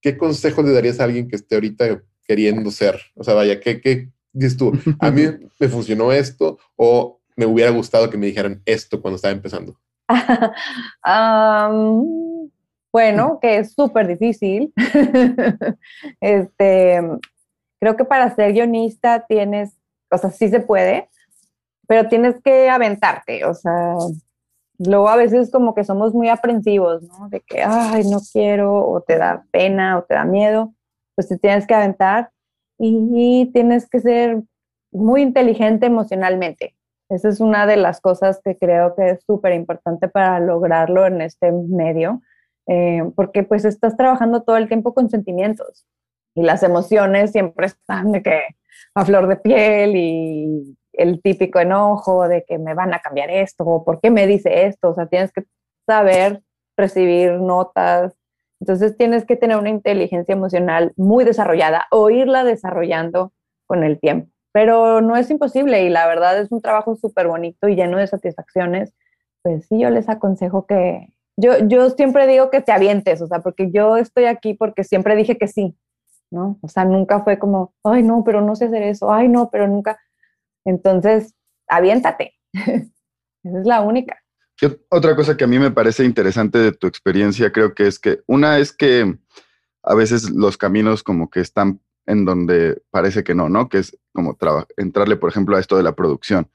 [0.01, 3.01] qué consejo le darías a alguien que esté ahorita queriendo ser?
[3.15, 4.73] O sea, vaya, ¿qué, qué dices tú?
[4.99, 5.23] A mí
[5.61, 9.77] me funcionó esto o me hubiera gustado que me dijeran esto cuando estaba empezando?
[12.93, 14.73] bueno, que es súper difícil.
[16.21, 17.01] este,
[17.81, 19.77] creo que para ser guionista tienes,
[20.11, 21.09] o sea, sí se puede,
[21.87, 23.95] pero tienes que aventarte, o sea,
[24.87, 27.29] luego a veces como que somos muy aprensivos, ¿no?
[27.29, 30.75] De que, ay, no quiero, o te da pena, o te da miedo,
[31.15, 32.31] pues te tienes que aventar
[32.79, 34.43] y tienes que ser
[34.91, 36.75] muy inteligente emocionalmente.
[37.11, 41.21] Esa es una de las cosas que creo que es súper importante para lograrlo en
[41.21, 42.23] este medio,
[42.67, 45.87] eh, porque pues estás trabajando todo el tiempo con sentimientos
[46.35, 48.41] y las emociones siempre están de que
[48.95, 53.65] a flor de piel y el típico enojo de que me van a cambiar esto
[53.65, 55.45] o por qué me dice esto, o sea, tienes que
[55.87, 56.43] saber
[56.77, 58.15] recibir notas,
[58.61, 63.33] entonces tienes que tener una inteligencia emocional muy desarrollada o irla desarrollando
[63.67, 64.31] con el tiempo.
[64.53, 68.07] pero no es imposible y la verdad es un trabajo súper bonito y lleno de
[68.07, 68.93] satisfacciones.
[69.43, 73.41] Pues sí, yo les aconsejo que, yo, yo siempre digo que te avientes, o sea,
[73.41, 75.77] porque yo estoy aquí porque siempre dije que sí,
[76.31, 76.59] ¿no?
[76.63, 79.67] O sea, nunca fue como, ay, no, pero no sé hacer eso, ay, no, pero
[79.67, 79.99] nunca.
[80.65, 81.35] Entonces,
[81.69, 82.35] aviéntate.
[82.53, 84.19] Esa es la única.
[84.91, 88.21] Otra cosa que a mí me parece interesante de tu experiencia, creo que es que
[88.27, 89.17] una es que
[89.83, 93.69] a veces los caminos como que están en donde parece que no, ¿no?
[93.69, 94.37] Que es como
[94.77, 96.51] entrarle, por ejemplo, a esto de la producción.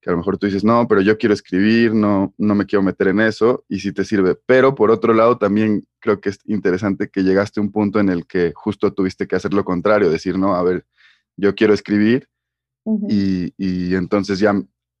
[0.00, 2.82] Que a lo mejor tú dices, no, pero yo quiero escribir, no, no me quiero
[2.82, 4.36] meter en eso, y sí te sirve.
[4.46, 8.08] Pero por otro lado, también creo que es interesante que llegaste a un punto en
[8.08, 10.86] el que justo tuviste que hacer lo contrario, decir, no, a ver,
[11.36, 12.28] yo quiero escribir,
[13.08, 14.54] y, y entonces ya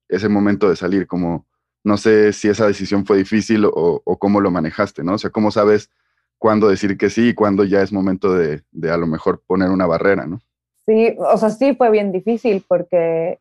[0.08, 1.46] ese momento de salir, como,
[1.84, 5.14] no sé si esa decisión fue difícil o, o cómo lo manejaste, ¿no?
[5.14, 5.90] O sea, ¿cómo sabes
[6.38, 9.70] cuándo decir que sí y cuándo ya es momento de, de, a lo mejor poner
[9.70, 10.40] una barrera, ¿no?
[10.86, 13.40] Sí, o sea, sí fue bien difícil porque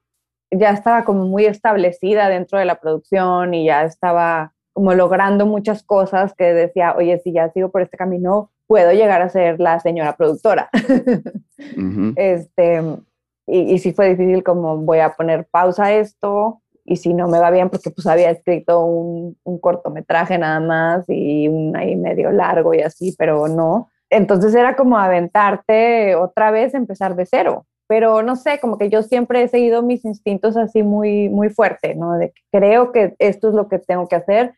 [0.52, 5.84] ya estaba como muy establecida dentro de la producción y ya estaba como logrando muchas
[5.84, 9.80] cosas que decía, oye, si ya sigo por este camino, puedo llegar a ser la
[9.80, 10.70] señora productora.
[12.18, 12.84] Este,
[13.48, 17.40] y, y sí fue difícil como voy a poner pausa esto, y si no me
[17.40, 22.32] va bien, porque pues había escrito un, un, cortometraje nada más y un ahí medio
[22.32, 23.90] largo y así, pero no.
[24.12, 27.66] Entonces era como aventarte otra vez, empezar de cero.
[27.88, 31.96] Pero no sé, como que yo siempre he seguido mis instintos así muy, muy fuerte,
[31.96, 32.14] ¿no?
[32.18, 34.54] De que creo que esto es lo que tengo que hacer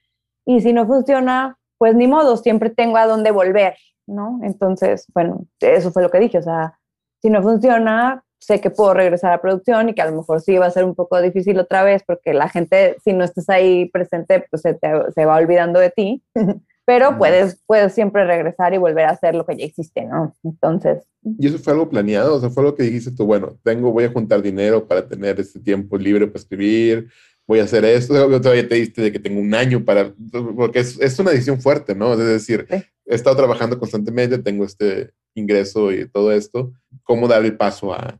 [0.46, 3.76] y si no funciona, pues ni modo, siempre tengo a dónde volver,
[4.06, 4.40] ¿no?
[4.44, 6.80] Entonces, bueno, eso fue lo que dije, o sea,
[7.22, 10.58] si no funciona, sé que puedo regresar a producción y que a lo mejor sí
[10.58, 13.90] va a ser un poco difícil otra vez porque la gente, si no estás ahí
[13.90, 16.24] presente, pues se, te, se va olvidando de ti,
[16.86, 20.36] pero puedes, puedes siempre regresar y volver a hacer lo que ya hiciste, ¿no?
[20.44, 21.04] Entonces...
[21.38, 22.36] ¿Y eso fue algo planeado?
[22.36, 25.40] O sea, fue lo que dijiste tú, bueno, tengo, voy a juntar dinero para tener
[25.40, 27.10] este tiempo libre para escribir,
[27.46, 30.14] voy a hacer esto, todavía te diste de que tengo un año para,
[30.56, 32.14] porque es, es una decisión fuerte, ¿no?
[32.14, 36.74] Es decir, he estado trabajando constantemente, tengo este ingreso y todo esto,
[37.04, 38.20] ¿cómo dar el paso a,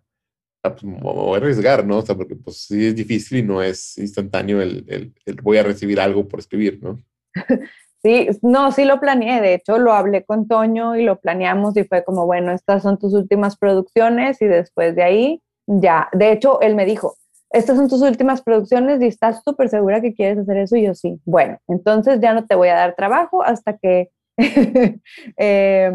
[0.76, 1.98] pues, voy a arriesgar, ¿no?
[1.98, 5.58] O sea, porque pues sí es difícil y no es instantáneo el, el, el, voy
[5.58, 7.02] a recibir algo por escribir, ¿no?
[8.04, 11.84] Sí, no, sí lo planeé, de hecho lo hablé con Toño y lo planeamos y
[11.84, 16.62] fue como, bueno, estas son tus últimas producciones y después de ahí ya, de hecho
[16.62, 17.18] él me dijo,
[17.50, 20.94] estas son tus últimas producciones y estás súper segura que quieres hacer eso y yo
[20.94, 24.12] sí, bueno, entonces ya no te voy a dar trabajo hasta que,
[25.38, 25.92] eh,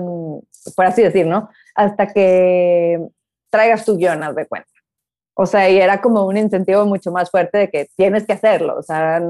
[0.77, 1.49] por así decir, ¿no?
[1.75, 3.01] Hasta que
[3.53, 4.71] traigas tu guion, haz de cuenta.
[5.35, 8.77] O sea, y era como un incentivo mucho más fuerte de que tienes que hacerlo.
[8.79, 9.23] O sea,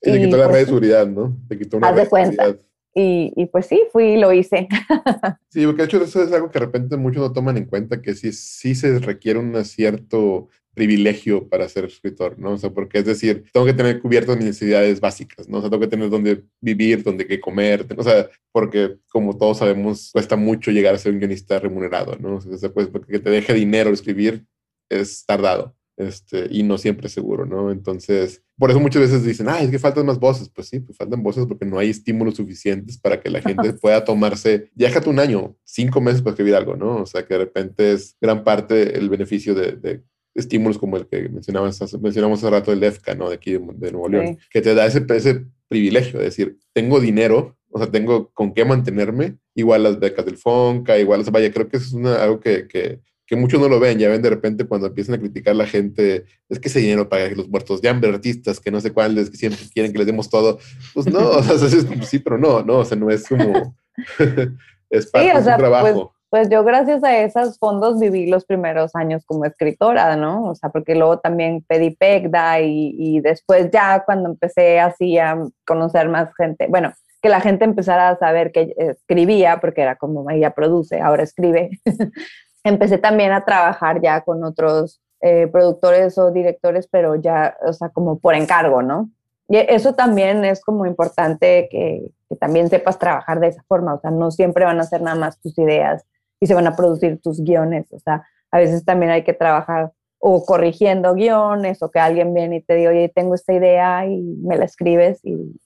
[0.00, 1.36] y te quitó la pues red de seguridad, ¿no?
[1.48, 2.56] Te quitó una haz de cuenta.
[2.96, 4.68] Y, y, pues sí, fui y lo hice.
[5.48, 8.00] sí, porque de hecho eso es algo que de repente muchos no toman en cuenta,
[8.00, 12.52] que sí, sí se requiere un cierto privilegio para ser escritor, ¿no?
[12.52, 15.58] O sea, porque es decir, tengo que tener cubiertas mis necesidades básicas, ¿no?
[15.58, 19.58] O sea, tengo que tener dónde vivir, dónde que comer, o sea, porque como todos
[19.58, 22.36] sabemos, cuesta mucho llegar a ser un guionista remunerado, ¿no?
[22.36, 24.44] O sea, pues porque que te deje dinero escribir
[24.90, 25.74] es tardado.
[25.96, 27.70] Este, y no siempre seguro, ¿no?
[27.70, 30.48] Entonces, por eso muchas veces dicen, ah, es que faltan más voces.
[30.48, 34.04] Pues sí, pues faltan voces porque no hay estímulos suficientes para que la gente pueda
[34.04, 37.02] tomarse, déjate un año, cinco meses para escribir algo, ¿no?
[37.02, 40.02] O sea, que de repente es gran parte el beneficio de, de
[40.34, 43.28] estímulos como el que mencionamos, mencionamos hace rato del EFCA, ¿no?
[43.28, 47.56] De aquí de, Nuevo León, que te da ese, ese privilegio de decir, tengo dinero,
[47.70, 51.52] o sea, tengo con qué mantenerme, igual las becas del FONCA, igual, o sea, vaya,
[51.52, 54.22] creo que eso es una, algo que, que, que, muchos no lo ven, ya ven
[54.22, 57.80] de repente cuando empiezan a criticar la gente, es que ese dinero para los muertos
[57.80, 60.58] de hambre artistas, que no sé cuáles, que siempre quieren que les demos todo,
[60.94, 61.68] pues no, o sea,
[62.02, 63.76] sí, pero no, no, o sea, no es como,
[64.90, 65.94] es parte sí, de su trabajo.
[65.94, 70.46] Pues pues yo gracias a esos fondos viví los primeros años como escritora, ¿no?
[70.46, 75.38] O sea, porque luego también pedí PECDA y, y después ya cuando empecé así a
[75.64, 80.28] conocer más gente, bueno, que la gente empezara a saber que escribía, porque era como
[80.28, 81.70] ella produce, ahora escribe,
[82.64, 87.90] empecé también a trabajar ya con otros eh, productores o directores, pero ya, o sea,
[87.90, 89.08] como por encargo, ¿no?
[89.48, 94.00] Y eso también es como importante que, que, también sepas trabajar de esa forma, o
[94.00, 96.04] sea, no siempre van a ser nada más tus ideas
[96.44, 97.90] y se van a producir tus guiones.
[97.90, 102.56] O sea, a veces también hay que trabajar o corrigiendo guiones o que alguien viene
[102.56, 105.58] y te diga, oye, tengo esta idea y me la escribes y,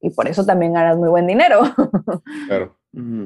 [0.00, 1.60] y, por eso también ganas muy buen dinero.
[2.48, 2.78] Claro.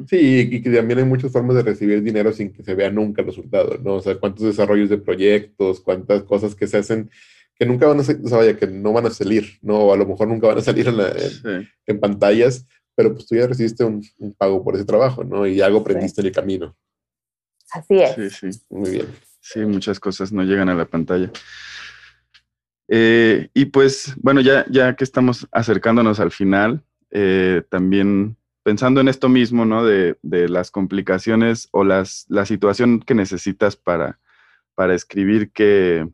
[0.09, 3.23] Sí, y que también hay muchas formas de recibir dinero sin que se vea nunca
[3.23, 3.95] el resultado, ¿no?
[3.95, 7.09] O sea, cuántos desarrollos de proyectos, cuántas cosas que se hacen
[7.57, 9.79] que nunca van a ser, o sea, vaya, que no van a salir, ¿no?
[9.79, 13.37] O a lo mejor nunca van a salir en, en, en pantallas, pero pues tú
[13.37, 15.47] ya recibiste un, un, pago por ese trabajo, ¿no?
[15.47, 16.21] Y algo aprendiste sí.
[16.21, 16.77] en el camino.
[17.73, 18.15] Así es.
[18.15, 18.61] Sí, sí.
[18.71, 19.07] Muy bien.
[19.41, 21.31] Sí, muchas cosas no llegan a la pantalla.
[22.89, 29.09] Eh, y pues, bueno, ya, ya que estamos acercándonos al final, eh, también pensando en
[29.09, 29.85] esto mismo, ¿no?
[29.85, 34.19] De, las complicaciones o las, la situación que necesitas para,
[34.75, 36.09] para escribir que,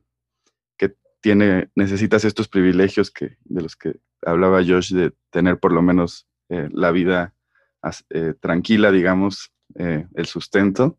[0.77, 5.83] que tiene, necesitas estos privilegios que, de los que hablaba Josh, de tener por lo
[5.83, 7.35] menos eh, la vida
[8.41, 10.99] tranquila, digamos, el sustento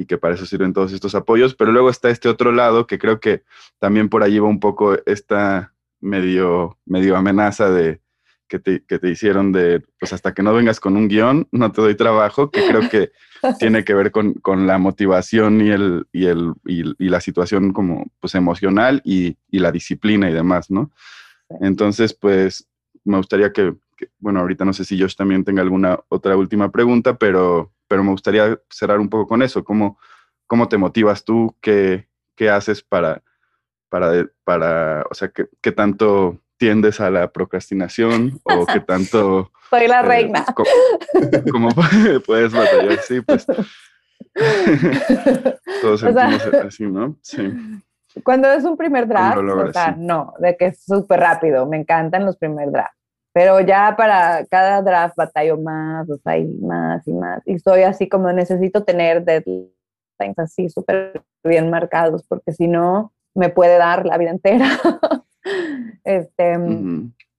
[0.00, 2.98] y que para eso sirven todos estos apoyos, pero luego está este otro lado que
[2.98, 3.42] creo que
[3.78, 8.00] también por allí va un poco esta medio, medio amenaza de
[8.48, 11.70] que te, que te hicieron de, pues hasta que no vengas con un guion, no
[11.70, 13.12] te doy trabajo, que creo que
[13.58, 18.10] tiene que ver con, con la motivación y, el, y, el, y, la situación como
[18.20, 20.90] pues emocional y, y, la disciplina y demás, ¿no?
[21.60, 22.66] Entonces, pues
[23.04, 26.70] me gustaría que, que, bueno, ahorita no sé si Josh también tenga alguna otra última
[26.70, 29.64] pregunta, pero pero me gustaría cerrar un poco con eso.
[29.64, 29.98] ¿Cómo,
[30.46, 31.56] cómo te motivas tú?
[31.60, 33.20] ¿Qué, qué haces para,
[33.88, 39.50] para, para, o sea, qué, qué tanto tiendes a la procrastinación o qué tanto...
[39.70, 40.46] Soy la eh, reina.
[41.50, 41.70] ¿Cómo,
[42.26, 43.00] puedes batallar?
[43.02, 43.44] Sí, pues...
[45.82, 47.16] Todos sentimos así, ¿no?
[47.22, 47.52] Sí.
[48.22, 52.24] Cuando es un primer draft, o sea, no, de que es súper rápido, me encantan
[52.24, 52.99] los primer drafts
[53.32, 57.42] pero ya para cada draft batallo más, o sea, y más y más.
[57.46, 59.70] Y soy así como necesito tener deadlines
[60.36, 64.66] así súper bien marcados, porque si no, me puede dar la vida entera.
[66.04, 66.58] este,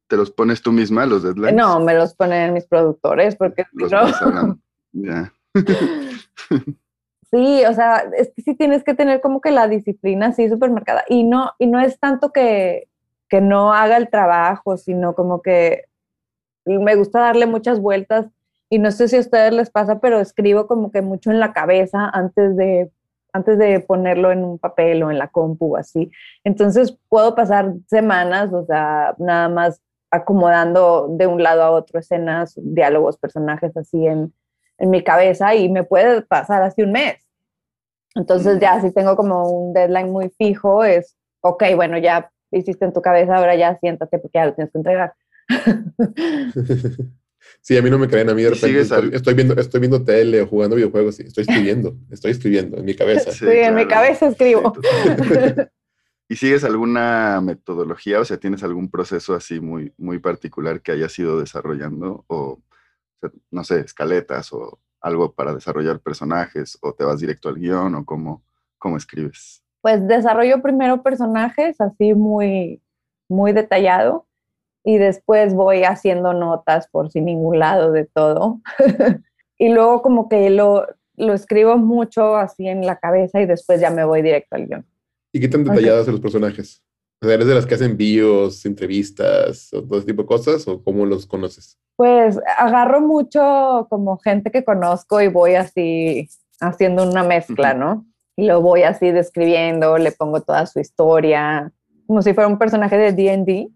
[0.07, 1.53] ¿Te los pones tú misma, los deadlines?
[1.53, 4.59] No, me los ponen mis productores, porque los no...
[4.93, 5.31] Ya.
[7.31, 10.69] Sí, o sea, es que sí tienes que tener como que la disciplina así súper
[10.69, 11.05] marcada.
[11.07, 12.89] Y no, y no es tanto que,
[13.31, 15.85] que no haga el trabajo, sino como que
[16.65, 18.27] me gusta darle muchas vueltas
[18.69, 21.53] y no sé si a ustedes les pasa, pero escribo como que mucho en la
[21.53, 22.91] cabeza antes de
[23.33, 26.11] antes de ponerlo en un papel o en la compu o así.
[26.43, 32.55] Entonces puedo pasar semanas, o sea, nada más acomodando de un lado a otro escenas,
[32.57, 34.33] diálogos, personajes así en,
[34.77, 37.25] en mi cabeza y me puede pasar así un mes.
[38.15, 42.93] Entonces ya si tengo como un deadline muy fijo, es, ok, bueno, ya hiciste en
[42.93, 45.13] tu cabeza, ahora ya siéntate porque ya lo tienes que entregar.
[47.61, 48.79] Sí, a mí no me creen, a mí de repente
[49.15, 52.95] estoy, viendo, estoy viendo tele o jugando videojuegos y estoy escribiendo, estoy escribiendo en mi
[52.95, 53.31] cabeza.
[53.41, 54.73] Sí, en mi cabeza escribo.
[56.29, 58.19] ¿Y sigues alguna metodología?
[58.19, 62.23] O sea, ¿tienes algún proceso así muy, muy particular que hayas ido desarrollando?
[62.27, 62.61] O,
[63.49, 66.77] no sé, escaletas o algo para desarrollar personajes?
[66.81, 67.95] ¿O te vas directo al guion?
[67.95, 68.43] ¿O cómo,
[68.77, 69.60] cómo escribes?
[69.81, 72.81] Pues desarrollo primero personajes así muy,
[73.29, 74.27] muy detallado
[74.83, 78.61] y después voy haciendo notas por sin ningún lado de todo.
[79.57, 83.89] y luego como que lo, lo escribo mucho así en la cabeza y después ya
[83.89, 84.85] me voy directo al guion.
[85.33, 86.83] ¿Y qué tan detallados son los personajes?
[87.21, 90.67] O sea, ¿eres de las que hacen bios, entrevistas o todo ese tipo de cosas
[90.67, 91.77] o cómo los conoces?
[91.95, 96.27] Pues agarro mucho como gente que conozco y voy así
[96.59, 98.07] haciendo una mezcla, ¿no?
[98.35, 101.71] Y lo voy así describiendo, le pongo toda su historia,
[102.07, 103.69] como si fuera un personaje de D&D.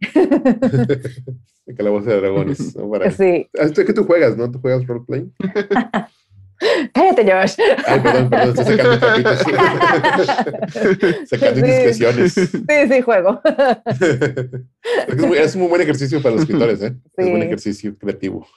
[1.65, 2.75] de Calabozo de Dragones.
[2.77, 2.89] ¿no?
[2.89, 3.11] Para...
[3.11, 3.47] Sí.
[3.57, 4.51] Ah, es que tú juegas, ¿no?
[4.51, 5.31] ¿Tú juegas roleplay?
[6.93, 7.55] Cállate, Josh.
[7.85, 9.39] Ay, perdón, perdón, estoy sacando trapitos.
[11.29, 12.33] sacando indiscreciones.
[12.33, 13.41] Sí, sí, juego.
[15.07, 16.93] es, muy, es, un buen ejercicio para los escritores, ¿eh?
[16.93, 17.11] Sí.
[17.17, 18.47] Es un buen ejercicio creativo.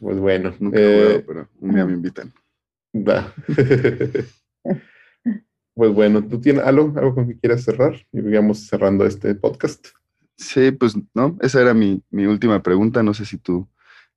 [0.00, 0.54] Pues bueno.
[0.58, 2.32] Nunca eh, pero un día me invitan.
[2.94, 3.34] Va.
[5.74, 7.94] pues bueno, ¿tú tienes algo, algo con que quieras cerrar?
[8.12, 9.88] Y digamos cerrando este podcast.
[10.36, 13.02] Sí, pues no, esa era mi, mi última pregunta.
[13.02, 13.68] No sé si tú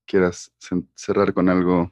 [0.06, 0.52] quieras
[0.96, 1.92] cerrar con algo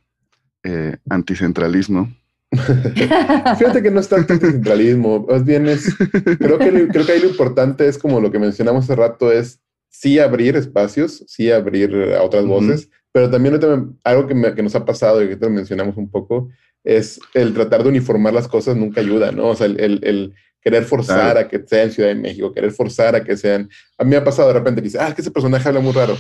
[0.64, 2.10] eh, anticentralismo.
[3.58, 5.96] Fíjate que no es tanto anticentralismo, más bien es,
[6.38, 9.60] creo que, creo que ahí lo importante es como lo que mencionamos hace rato, es
[9.90, 13.60] sí abrir espacios, sí abrir a otras voces, pero también
[14.04, 16.50] algo que, que, nos ha pasado y que te mencionamos un poco
[16.84, 19.50] es el tratar de uniformar las cosas nunca ayuda, ¿no?
[19.50, 23.24] O sea, el, querer forzar a que sea en Ciudad de México, querer forzar a
[23.24, 23.70] que sean...
[23.98, 25.82] A mí me ha pasado de repente que dice, ah, es que ese personaje habla
[25.82, 26.18] muy raro.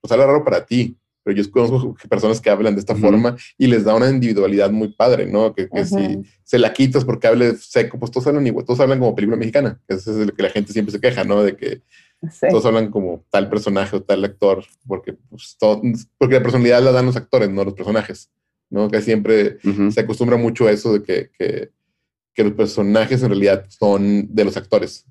[0.00, 3.66] Pues habla raro para ti, pero yo conozco personas que hablan de esta forma y
[3.66, 5.52] les da una individualidad muy padre, ¿no?
[5.54, 9.14] Que, si se la quitas porque hable seco, pues todos hablan igual, todos hablan como
[9.14, 9.80] película mexicana.
[9.88, 11.42] Eso es lo que la gente siempre se queja, ¿no?
[11.42, 11.82] De que
[12.48, 15.58] todos hablan como tal personaje o tal actor, porque, pues,
[16.16, 18.30] porque la personalidad la dan los actores, no los personajes.
[18.70, 18.88] ¿No?
[18.88, 19.58] Que siempre
[19.90, 21.70] se acostumbra mucho a eso de que, que,
[22.32, 25.04] que, los personajes en realidad son de los actores,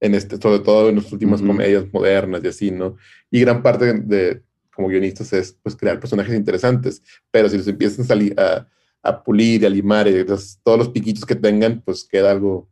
[0.00, 2.96] en este, sobre todo en las últimas comedias modernas y así, ¿no?
[3.30, 4.42] Y gran parte de,
[4.74, 8.66] como guionistas es pues crear personajes interesantes, pero si los empiezan a, salir, a,
[9.02, 12.68] a pulir y a limar, y entonces todos los piquitos que tengan, pues queda algo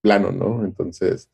[0.00, 0.64] plano, ¿no?
[0.64, 1.28] Entonces,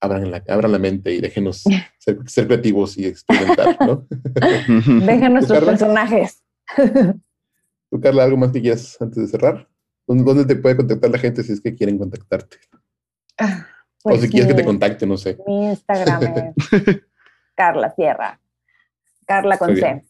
[0.00, 1.64] abran la, abran la mente y déjenos
[1.98, 4.06] ser, ser creativos y experimentar, ¿no?
[4.10, 6.42] Dejen nuestros personajes.
[7.90, 9.68] ¿Tú, Carla, algo más que quieras antes de cerrar?
[10.06, 12.56] ¿Dónde, te puede contactar la gente si es que quieren contactarte?
[14.02, 15.36] Pues o si quieres que te sí, contacte, no sé.
[15.46, 17.02] Mi Instagram es
[17.56, 18.40] Carla Sierra.
[19.26, 20.04] Carla con C.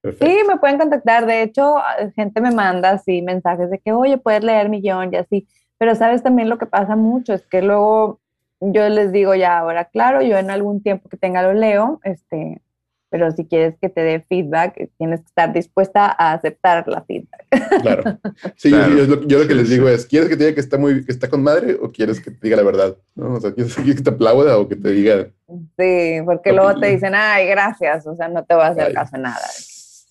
[0.00, 0.26] Perfecto.
[0.26, 1.26] Sí, me pueden contactar.
[1.26, 1.76] De hecho,
[2.14, 5.46] gente me manda así mensajes de que, oye, puedes leer mi guion y así.
[5.76, 8.20] Pero sabes también lo que pasa mucho es que luego
[8.60, 12.60] yo les digo ya ahora, claro, yo en algún tiempo que tenga lo leo, este,
[13.10, 17.46] pero si quieres que te dé feedback, tienes que estar dispuesta a aceptar la feedback.
[17.82, 18.18] Claro.
[18.56, 18.94] Sí, Claro.
[18.94, 20.78] Yo, yo lo, yo lo que les digo es, ¿quieres que te diga que está
[20.78, 22.96] muy, que está con madre o quieres que te diga la verdad?
[23.14, 23.34] ¿No?
[23.34, 25.28] O sea, ¿quieres, quieres que te aplauda o que te diga,
[25.78, 28.94] Sí, porque luego te dicen, ay, gracias, o sea, no te voy a hacer Ay.
[28.94, 29.46] caso en nada.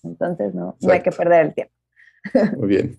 [0.02, 1.72] Entonces, no, no hay que perder el tiempo.
[2.56, 2.98] muy bien?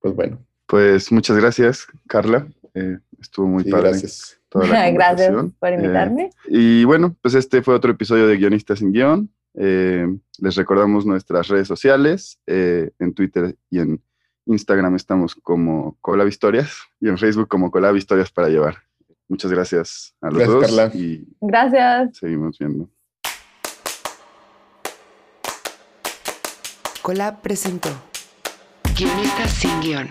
[0.00, 2.46] Pues bueno, Pues muchas gracias, Carla.
[2.74, 4.41] Eh, estuvo muy sí, padre gracias.
[4.52, 6.30] Toda la Gracias por Eh, invitarme.
[6.46, 9.30] y bueno, pues este fue otro episodio de Guionistas sin Guión.
[9.54, 10.06] Eh,
[10.38, 12.38] les recordamos nuestras redes sociales.
[12.46, 14.02] eh, en Twitter y en
[14.46, 18.76] Instagram estamos como Colab Historias y en Facebook como Colab Historias para llevar.
[19.28, 20.90] Muchas gracias a los Gracias, dos Carla.
[20.94, 22.18] y Gracias.
[22.18, 22.88] seguimos viendo.
[27.02, 27.88] Colab presentó
[28.96, 30.08] Guionistas sin guion.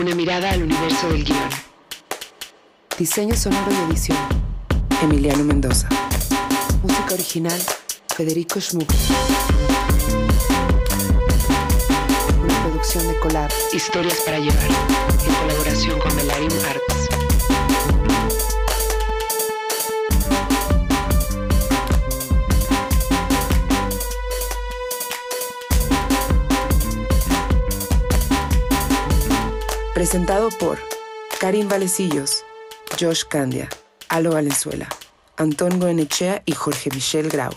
[0.00, 1.48] Una mirada al universo del guion.
[2.98, 4.18] Diseño sonoro y edición.
[5.00, 5.88] Emiliano Mendoza.
[6.82, 7.60] Música original.
[8.08, 8.90] Federico Schmuck.
[12.42, 13.50] Una producción de Colab.
[13.72, 14.58] Historias para llevar.
[15.24, 17.08] En colaboración con Melarium Arts.
[29.94, 30.80] Presentado por
[31.38, 32.44] Karim Valecillos,
[32.96, 33.68] Josh Candia,
[34.08, 34.88] Alo Valenzuela,
[35.36, 37.52] Antón Goenechea y Jorge Michel Grau.